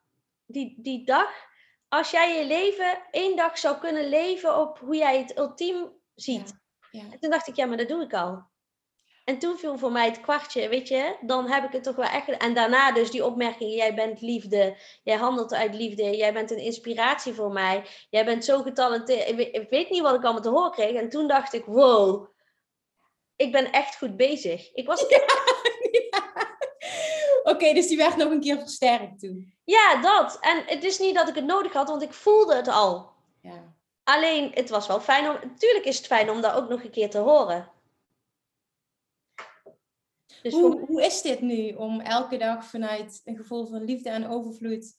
[0.46, 1.30] die, die dag,
[1.88, 6.58] als jij je leven één dag zou kunnen leven op hoe jij het ultiem ziet.
[6.90, 8.46] Ja, En toen dacht ik, ja, maar dat doe ik al.
[9.24, 12.08] En toen viel voor mij het kwartje, weet je, dan heb ik het toch wel
[12.08, 12.28] echt.
[12.28, 16.58] En daarna dus die opmerking: jij bent liefde, jij handelt uit liefde, jij bent een
[16.58, 19.28] inspiratie voor mij, jij bent zo getalenteerd.
[19.38, 21.00] Ik weet niet wat ik allemaal te horen kreeg.
[21.00, 22.26] En toen dacht ik: wow,
[23.36, 24.72] ik ben echt goed bezig.
[24.72, 25.06] Ik was.
[27.48, 29.52] Oké, dus die werd nog een keer versterkt toen.
[29.64, 30.38] Ja, dat.
[30.40, 33.10] En het is niet dat ik het nodig had, want ik voelde het al.
[33.42, 33.76] Ja.
[34.02, 35.36] Alleen, het was wel fijn om.
[35.42, 37.72] Natuurlijk is het fijn om dat ook nog een keer te horen.
[40.42, 44.28] Dus hoe, hoe is dit nu om elke dag vanuit een gevoel van liefde en
[44.28, 44.96] overvloed?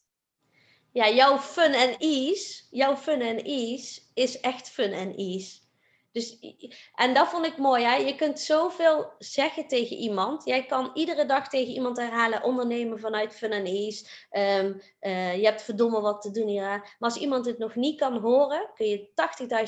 [0.91, 5.59] Ja, jouw fun en ease, jouw fun en ease is echt fun en ease.
[6.11, 6.39] Dus,
[6.93, 7.83] en dat vond ik mooi.
[7.83, 7.95] Hè?
[7.95, 10.45] Je kunt zoveel zeggen tegen iemand.
[10.45, 14.27] Jij kan iedere dag tegen iemand herhalen: ondernemen vanuit fun and ease.
[14.31, 16.61] Um, uh, je hebt verdomme wat te doen hier.
[16.61, 19.09] Maar als iemand het nog niet kan horen, kun je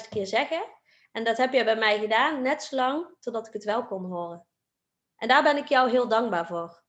[0.03, 0.63] 80.000 keer zeggen.
[1.11, 4.05] En dat heb je bij mij gedaan, net zo lang totdat ik het wel kon
[4.05, 4.45] horen.
[5.15, 6.83] En daar ben ik jou heel dankbaar voor.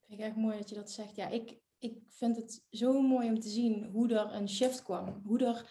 [0.00, 1.16] Vind ik echt mooi dat je dat zegt.
[1.16, 5.22] Ja, ik, ik vind het zo mooi om te zien hoe er een shift kwam.
[5.24, 5.70] Hoe er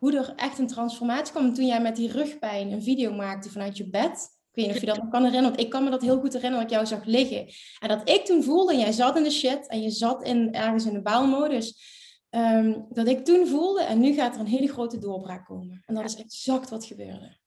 [0.00, 3.76] hoe er echt een transformatie kwam toen jij met die rugpijn een video maakte vanuit
[3.76, 4.38] je bed.
[4.50, 6.20] Ik weet niet of je dat nog kan herinneren, want ik kan me dat heel
[6.20, 7.46] goed herinneren dat ik jou zag liggen.
[7.78, 10.52] En dat ik toen voelde, en jij zat in de shit en je zat in,
[10.52, 11.98] ergens in de baalmodus,
[12.30, 15.82] um, dat ik toen voelde, en nu gaat er een hele grote doorbraak komen.
[15.86, 17.38] En dat is exact wat gebeurde.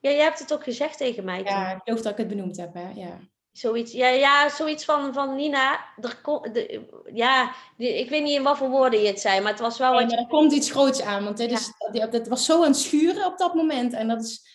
[0.00, 1.42] Ja, je hebt het ook gezegd tegen mij.
[1.42, 2.90] Ja, ik geloof dat ik het benoemd heb, hè?
[2.90, 3.18] Ja.
[3.56, 5.84] Zoiets, ja, ja, zoiets van, van Nina.
[6.00, 6.18] Er
[6.52, 6.82] de,
[7.12, 9.92] ja, ik weet niet in wat voor woorden je het zei, maar het was wel.
[9.92, 11.72] Nee, maar er komt iets groots aan, want dit, is,
[12.10, 13.92] dit was zo aan het schuren op dat moment.
[13.92, 14.46] En dat is.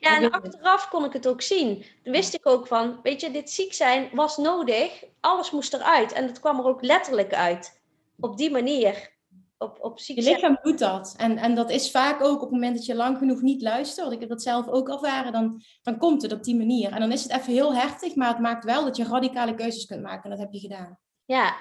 [0.00, 1.84] Ja, en achteraf kon ik het ook zien.
[2.02, 5.04] Dan wist ik ook van, weet je, dit ziek zijn was nodig.
[5.20, 6.12] Alles moest eruit.
[6.12, 7.80] En het kwam er ook letterlijk uit.
[8.20, 9.10] Op die manier.
[9.58, 11.14] Op, op Je lichaam doet dat.
[11.16, 14.12] En, en dat is vaak ook op het moment dat je lang genoeg niet luistert.
[14.12, 15.32] Ik heb dat zelf ook ervaren.
[15.32, 16.92] Dan, dan komt het op die manier.
[16.92, 18.14] En dan is het even heel heftig.
[18.14, 20.24] Maar het maakt wel dat je radicale keuzes kunt maken.
[20.24, 20.98] En dat heb je gedaan.
[21.24, 21.56] Ja.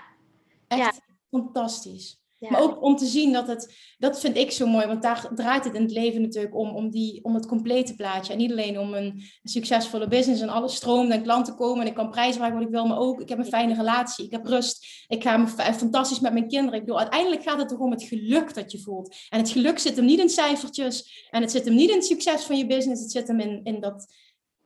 [0.67, 2.21] Echt fantastisch.
[2.39, 5.63] Maar ook om te zien dat het, dat vind ik zo mooi, want daar draait
[5.63, 8.33] het in het leven natuurlijk om, om, die, om het complete plaatje.
[8.33, 11.93] En niet alleen om een, succesvolle business en alles stroomt en klanten komen en ik
[11.93, 14.45] kan prijzen vragen wat ik wil, maar ook ik heb een fijne relatie, ik heb
[14.45, 16.73] rust, ik ga me fantastisch met mijn kinderen.
[16.73, 19.15] Ik bedoel, uiteindelijk gaat het toch om het geluk dat je voelt.
[19.29, 22.05] En het geluk zit hem niet in cijfertjes en het zit hem niet in het
[22.05, 24.07] succes van je business, het zit hem in, in dat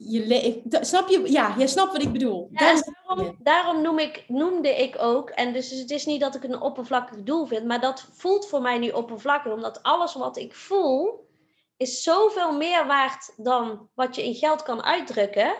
[0.10, 1.32] je snap je?
[1.32, 2.49] Ja, je snapt wat ik bedoel.
[2.52, 6.62] daarom, daarom noem ik, noemde ik ook, en dus het is niet dat ik een
[6.62, 11.30] oppervlakkig doel vind, maar dat voelt voor mij nu oppervlakkig, omdat alles wat ik voel
[11.78, 15.56] is zoveel meer waard dan wat je in geld kan uitdrukken.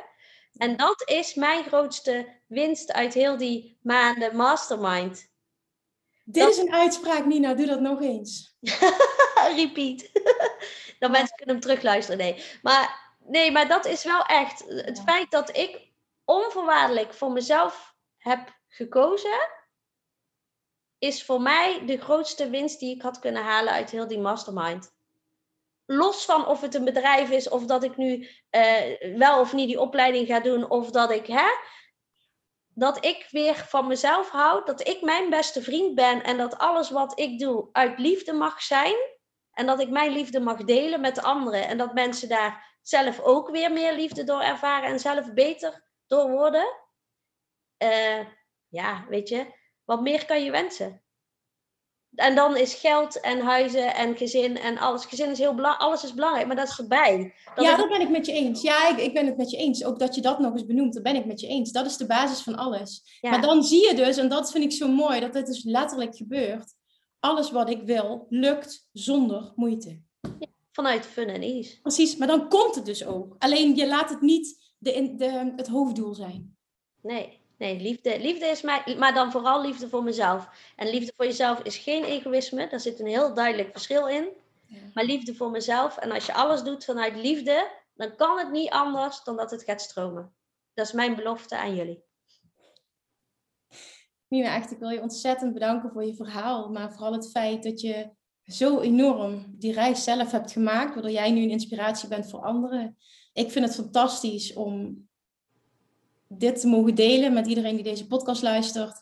[0.58, 5.30] En dat is mijn grootste winst uit heel die maanden mastermind.
[6.24, 7.54] Dit is een uitspraak, Nina.
[7.54, 8.58] Doe dat nog eens.
[9.56, 10.10] Repeat.
[11.00, 12.20] Dan mensen kunnen hem terugluisteren.
[12.20, 12.44] Nee.
[12.62, 14.64] Maar nee, maar dat is wel echt.
[14.68, 15.92] Het feit dat ik
[16.26, 19.50] onvoorwaardelijk voor mezelf heb gekozen,
[20.98, 24.96] is voor mij de grootste winst die ik had kunnen halen uit heel die mastermind.
[25.86, 29.68] Los van of het een bedrijf is, of dat ik nu uh, wel of niet
[29.68, 31.50] die opleiding ga doen, of dat ik, hè,
[32.74, 36.90] dat ik weer van mezelf houd, dat ik mijn beste vriend ben en dat alles
[36.90, 38.96] wat ik doe uit liefde mag zijn.
[39.52, 41.68] En dat ik mijn liefde mag delen met anderen.
[41.68, 46.30] En dat mensen daar zelf ook weer meer liefde door ervaren en zelf beter door
[46.30, 46.78] worden.
[47.84, 48.26] Uh,
[48.68, 49.46] ja, weet je,
[49.84, 51.02] wat meer kan je wensen?
[52.16, 55.06] En dan is geld en huizen en gezin en alles.
[55.06, 57.34] Gezin is heel belangrijk, alles is belangrijk, maar dat is erbij.
[57.56, 58.62] Dat ja, dat ben ik met je eens.
[58.62, 59.86] Ja, ik, ik ben het met je eens.
[59.86, 61.72] Ook dat je dat nog eens benoemt, dat ben ik met je eens.
[61.72, 63.20] Dat is de basis van alles.
[63.22, 66.16] Maar dan zie je dus, en dat vind ik zo mooi, dat dit dus letterlijk
[66.16, 66.74] gebeurt.
[67.20, 70.02] Alles wat ik wil, lukt zonder moeite.
[70.72, 71.82] Vanuit fun en ease.
[71.82, 73.36] Precies, maar dan komt het dus ook.
[73.40, 76.58] Alleen je laat het niet de, de, het hoofddoel zijn.
[77.02, 80.50] Nee, nee liefde, liefde is mij, maar dan vooral liefde voor mezelf.
[80.76, 84.30] En liefde voor jezelf is geen egoïsme, daar zit een heel duidelijk verschil in.
[84.94, 88.70] Maar liefde voor mezelf, en als je alles doet vanuit liefde, dan kan het niet
[88.70, 90.34] anders dan dat het gaat stromen.
[90.74, 92.04] Dat is mijn belofte aan jullie.
[94.28, 96.70] Nina, echt, ik wil je ontzettend bedanken voor je verhaal.
[96.70, 98.10] Maar vooral het feit dat je
[98.54, 102.98] zo enorm die reis zelf hebt gemaakt, waardoor jij nu een inspiratie bent voor anderen.
[103.34, 105.04] Ik vind het fantastisch om
[106.28, 109.02] dit te mogen delen met iedereen die deze podcast luistert.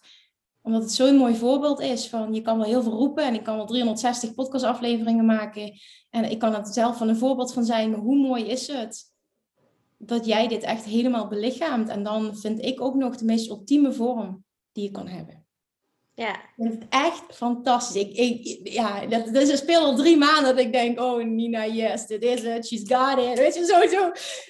[0.61, 3.43] Omdat het zo'n mooi voorbeeld is van je kan wel heel veel roepen en ik
[3.43, 5.79] kan wel 360 podcastafleveringen maken.
[6.09, 9.13] En ik kan het zelf van een voorbeeld van zijn, maar hoe mooi is het
[9.97, 11.89] dat jij dit echt helemaal belichaamt.
[11.89, 15.38] En dan vind ik ook nog de meest ultieme vorm die je kan hebben.
[16.19, 16.33] Ja.
[16.33, 18.01] Ik vind het echt fantastisch.
[18.01, 22.05] Ik, ik, ja, dat, dat is al drie maanden dat ik denk, oh Nina, yes,
[22.05, 23.37] dit is het, she's got it.
[23.37, 24.01] Weet je, sowieso.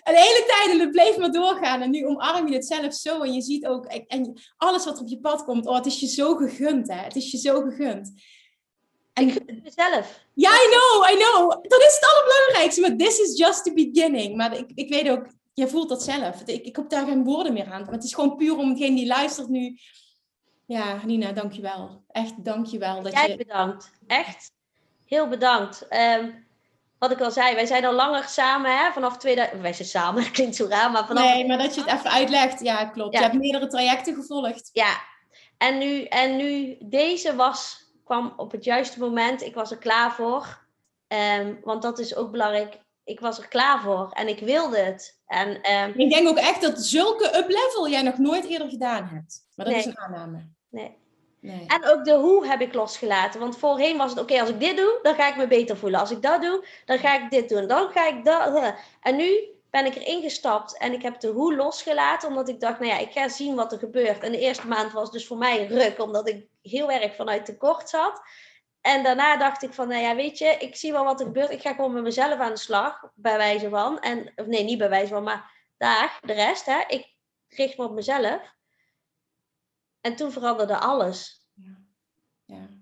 [0.03, 1.81] En de hele tijd en het bleef maar doorgaan.
[1.81, 3.21] En nu omarm je het zelf zo.
[3.21, 6.07] En je ziet ook, en alles wat op je pad komt, oh, het is je
[6.07, 6.95] zo gegund, hè.
[6.95, 8.11] Het is je zo gegund.
[9.13, 10.25] En, ik gun het mezelf.
[10.33, 11.49] Ja, I know, I know.
[11.49, 12.81] Dat is het allerbelangrijkste.
[12.81, 14.35] Maar this is just the beginning.
[14.35, 16.41] Maar ik, ik weet ook, jij voelt dat zelf.
[16.45, 17.81] Ik, ik heb daar geen woorden meer aan.
[17.81, 19.77] Maar het is gewoon puur om degene die luistert nu
[20.69, 22.01] ja, Nina, dankjewel.
[22.11, 23.01] Echt dankjewel.
[23.01, 23.35] Dat Jij je...
[23.35, 23.91] bedankt.
[24.07, 24.51] Echt
[25.05, 25.87] heel bedankt.
[25.89, 26.47] Um,
[26.99, 29.61] wat ik al zei, wij zijn al langer samen, hè, vanaf 2000.
[29.61, 31.23] Wij zijn samen, klinkt zo raar, maar vanaf.
[31.23, 33.13] Nee, maar dat je het even uitlegt, ja, klopt.
[33.13, 34.69] Je hebt meerdere trajecten gevolgd.
[34.73, 35.01] Ja,
[35.57, 39.41] en nu, en nu deze was, kwam op het juiste moment.
[39.41, 40.67] Ik was er klaar voor.
[41.07, 42.79] Um, want dat is ook belangrijk.
[43.03, 45.19] Ik was er klaar voor en ik wilde het.
[45.27, 45.93] En, um...
[45.95, 49.45] Ik denk ook echt dat zulke up-level jij nog nooit eerder gedaan hebt.
[49.55, 50.57] Maar dat is een aanname.
[50.69, 50.97] Nee.
[51.39, 51.65] nee.
[51.67, 53.39] En ook de hoe heb ik losgelaten.
[53.39, 55.99] Want voorheen was het oké, als ik dit doe, dan ga ik me beter voelen.
[55.99, 57.67] Als ik dat doe, dan ga ik dit doen.
[57.67, 58.73] Dan ga ik dat.
[59.01, 62.29] En nu ben ik erin gestapt en ik heb de hoe losgelaten.
[62.29, 64.23] Omdat ik dacht, nou ja, ik ga zien wat er gebeurt.
[64.23, 67.45] En de eerste maand was dus voor mij een ruk, omdat ik heel erg vanuit
[67.45, 68.21] tekort zat.
[68.81, 71.51] En daarna dacht ik van, nou ja, weet je, ik zie wel wat er gebeurt.
[71.51, 73.99] Ik ga gewoon met mezelf aan de slag, bij wijze van.
[73.99, 76.83] En, of nee, niet bij wijze van, maar daar, de rest, hè.
[76.87, 77.15] Ik
[77.47, 78.57] richt me op mezelf.
[80.01, 81.47] En toen veranderde alles.
[81.53, 81.77] Ja.
[82.45, 82.79] ja.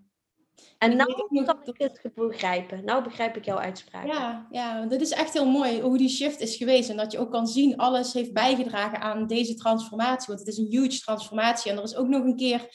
[0.77, 0.89] En
[1.29, 2.85] nu kan ik het begrijpen.
[2.85, 4.05] Nou begrijp ik jouw uitspraak.
[4.05, 6.89] Ja, ja, dat is echt heel mooi hoe die shift is geweest.
[6.89, 10.27] En dat je ook kan zien, alles heeft bijgedragen aan deze transformatie.
[10.27, 11.71] Want het is een huge transformatie.
[11.71, 12.67] En er is ook nog een keer,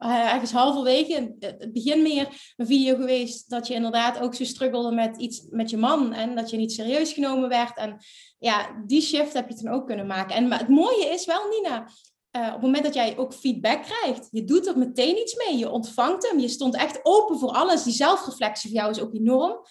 [0.00, 4.94] uh, ergens halverwege, het begin meer, een video geweest dat je inderdaad ook zo struggelde
[4.94, 6.12] met iets met je man.
[6.12, 7.76] En dat je niet serieus genomen werd.
[7.76, 7.96] En
[8.38, 10.36] ja, die shift heb je toen ook kunnen maken.
[10.36, 11.88] En maar het mooie is wel, Nina,
[12.30, 15.58] eh, op het moment dat jij ook feedback krijgt, je doet er meteen iets mee,
[15.58, 17.82] je ontvangt hem, je stond echt open voor alles.
[17.82, 19.66] Die zelfreflectie voor jou is ook enorm.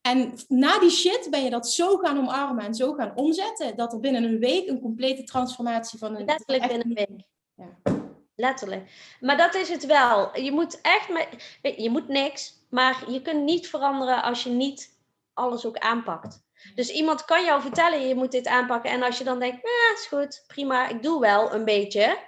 [0.00, 3.92] En na die shit ben je dat zo gaan omarmen en zo gaan omzetten, dat
[3.92, 6.24] er binnen een week een complete transformatie van een.
[6.24, 7.26] Letterlijk binnen een week.
[7.54, 8.02] Ja.
[8.36, 9.16] Letterlijk.
[9.20, 10.38] Maar dat is het wel.
[10.38, 11.28] Je moet echt, met,
[11.76, 14.98] je moet niks, maar je kunt niet veranderen als je niet
[15.32, 16.43] alles ook aanpakt.
[16.74, 18.90] Dus iemand kan jou vertellen, je moet dit aanpakken.
[18.90, 22.18] En als je dan denkt, ja, is goed, prima, ik doe wel een beetje.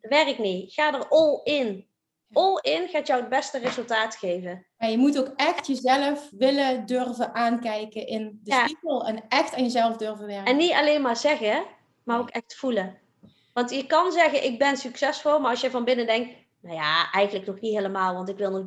[0.00, 0.72] Dat werkt niet.
[0.72, 1.88] Ga er all in.
[2.32, 4.66] All in gaat jou het beste resultaat geven.
[4.76, 9.06] En je moet ook echt jezelf willen durven aankijken in de spiegel.
[9.06, 10.44] En echt aan jezelf durven werken.
[10.44, 11.64] En niet alleen maar zeggen,
[12.04, 12.98] maar ook echt voelen.
[13.52, 15.38] Want je kan zeggen, ik ben succesvol.
[15.38, 18.14] Maar als je van binnen denkt, nou ja, eigenlijk nog niet helemaal.
[18.14, 18.62] Want ik wil nog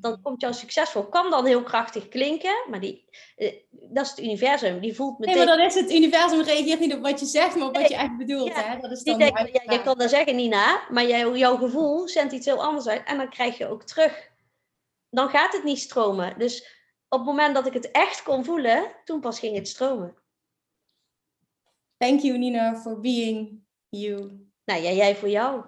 [0.00, 1.04] dan komt jouw succesvol.
[1.04, 4.80] Kan dan heel krachtig klinken, maar die, eh, dat is het universum.
[4.80, 5.36] Die voelt meteen...
[5.36, 7.88] Nee, maar dan is het universum reageert niet op wat je zegt, maar op wat
[7.88, 8.54] je echt bedoelt.
[8.54, 8.80] hè?
[8.80, 12.46] Dat is dan ja, je kan dat zeggen, Nina, maar jouw, jouw gevoel zendt iets
[12.46, 13.02] heel anders uit.
[13.04, 14.30] En dan krijg je ook terug.
[15.10, 16.38] Dan gaat het niet stromen.
[16.38, 20.16] Dus op het moment dat ik het echt kon voelen, toen pas ging het stromen.
[21.96, 24.48] Thank you, Nina, for being you.
[24.64, 25.64] Nou ja, jij voor jou.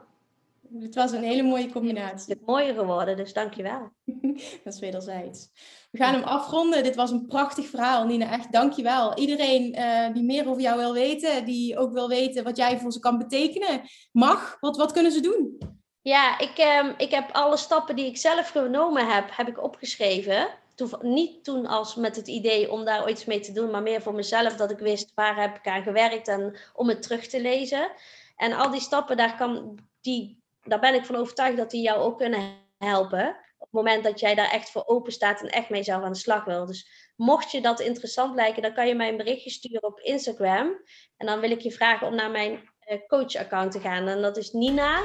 [0.80, 2.32] Het was een hele mooie combinatie.
[2.32, 3.90] Het is mooier geworden, dus dankjewel.
[4.64, 5.50] dat is wederzijds.
[5.90, 6.82] We gaan hem afronden.
[6.82, 8.30] Dit was een prachtig verhaal, Nina.
[8.30, 9.18] Echt dankjewel.
[9.18, 12.92] Iedereen uh, die meer over jou wil weten, die ook wil weten wat jij voor
[12.92, 13.80] ze kan betekenen,
[14.12, 14.56] mag.
[14.60, 15.58] Wat, wat kunnen ze doen?
[16.02, 20.48] Ja, ik, um, ik heb alle stappen die ik zelf genomen heb, heb ik opgeschreven.
[20.74, 24.02] Toen, niet toen als met het idee om daar iets mee te doen, maar meer
[24.02, 27.40] voor mezelf dat ik wist waar heb ik aan gewerkt en om het terug te
[27.40, 27.90] lezen.
[28.36, 32.00] En al die stappen, daar kan, die daar ben ik van overtuigd dat die jou
[32.00, 32.40] ook kunnen
[32.78, 33.28] helpen.
[33.58, 36.12] Op het moment dat jij daar echt voor open staat en echt mee zelf aan
[36.12, 36.66] de slag wil.
[36.66, 40.80] Dus mocht je dat interessant lijken, dan kan je mij een berichtje sturen op Instagram.
[41.16, 44.08] En dan wil ik je vragen om naar mijn uh, coach-account te gaan.
[44.08, 45.02] En dat is Nina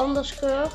[0.00, 0.68] underscore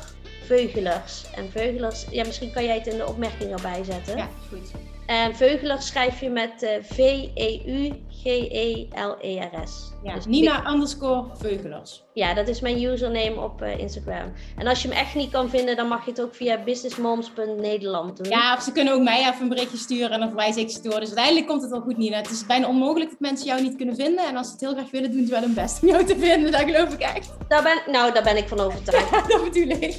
[0.44, 1.30] Veugelers.
[1.34, 4.16] En Veugelers, ja, misschien kan jij het in de opmerking erbij zetten.
[4.16, 4.97] Ja, goed.
[5.08, 7.92] En Veugelers schrijf je met uh, V-E-U
[8.22, 9.92] G-E-L-E-R-S.
[10.02, 12.02] Ja, dus Nina underscore Veugelers.
[12.14, 14.32] Ja, dat is mijn username op uh, Instagram.
[14.56, 18.16] En als je hem echt niet kan vinden, dan mag je het ook via businessmoms.nederland
[18.16, 18.28] doen.
[18.28, 20.82] Ja, of ze kunnen ook mij even een berichtje sturen en dan verwijs ik ze
[20.82, 21.00] door.
[21.00, 22.16] Dus uiteindelijk komt het wel goed, Nina.
[22.16, 24.26] Het is bijna onmogelijk dat mensen jou niet kunnen vinden.
[24.26, 26.18] En als ze het heel graag willen, doen ze wel hun best om jou te
[26.18, 26.52] vinden.
[26.52, 27.30] Dat geloof ik echt.
[27.48, 29.10] Daar ben, nou, daar ben ik van overtuigd.
[29.28, 29.96] dat bedoel ik.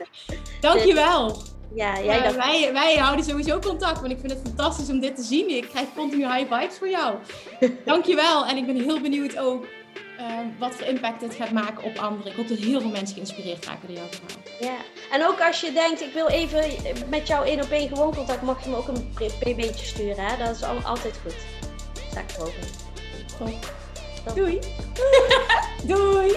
[0.60, 1.54] Dankjewel.
[1.74, 5.22] Ja, jij wij, wij houden sowieso contact, want ik vind het fantastisch om dit te
[5.22, 5.50] zien.
[5.50, 7.14] Ik krijg continu high vibes voor jou.
[7.84, 8.46] Dankjewel.
[8.46, 9.66] En ik ben heel benieuwd ook
[10.20, 12.30] uh, wat voor impact dit gaat maken op anderen.
[12.30, 14.42] Ik hoop dat heel veel mensen geïnspireerd raken door jouw verhaal.
[14.60, 14.76] Ja,
[15.10, 16.64] en ook als je denkt, ik wil even
[17.08, 20.24] met jou één op één gewoon contact, mag je me ook een pb'tje sturen.
[20.24, 20.44] Hè?
[20.44, 21.36] Dat is altijd goed.
[22.10, 22.60] Sta ik erover.
[23.38, 23.58] Doei.
[24.34, 24.60] Doei.
[25.86, 26.36] Doei.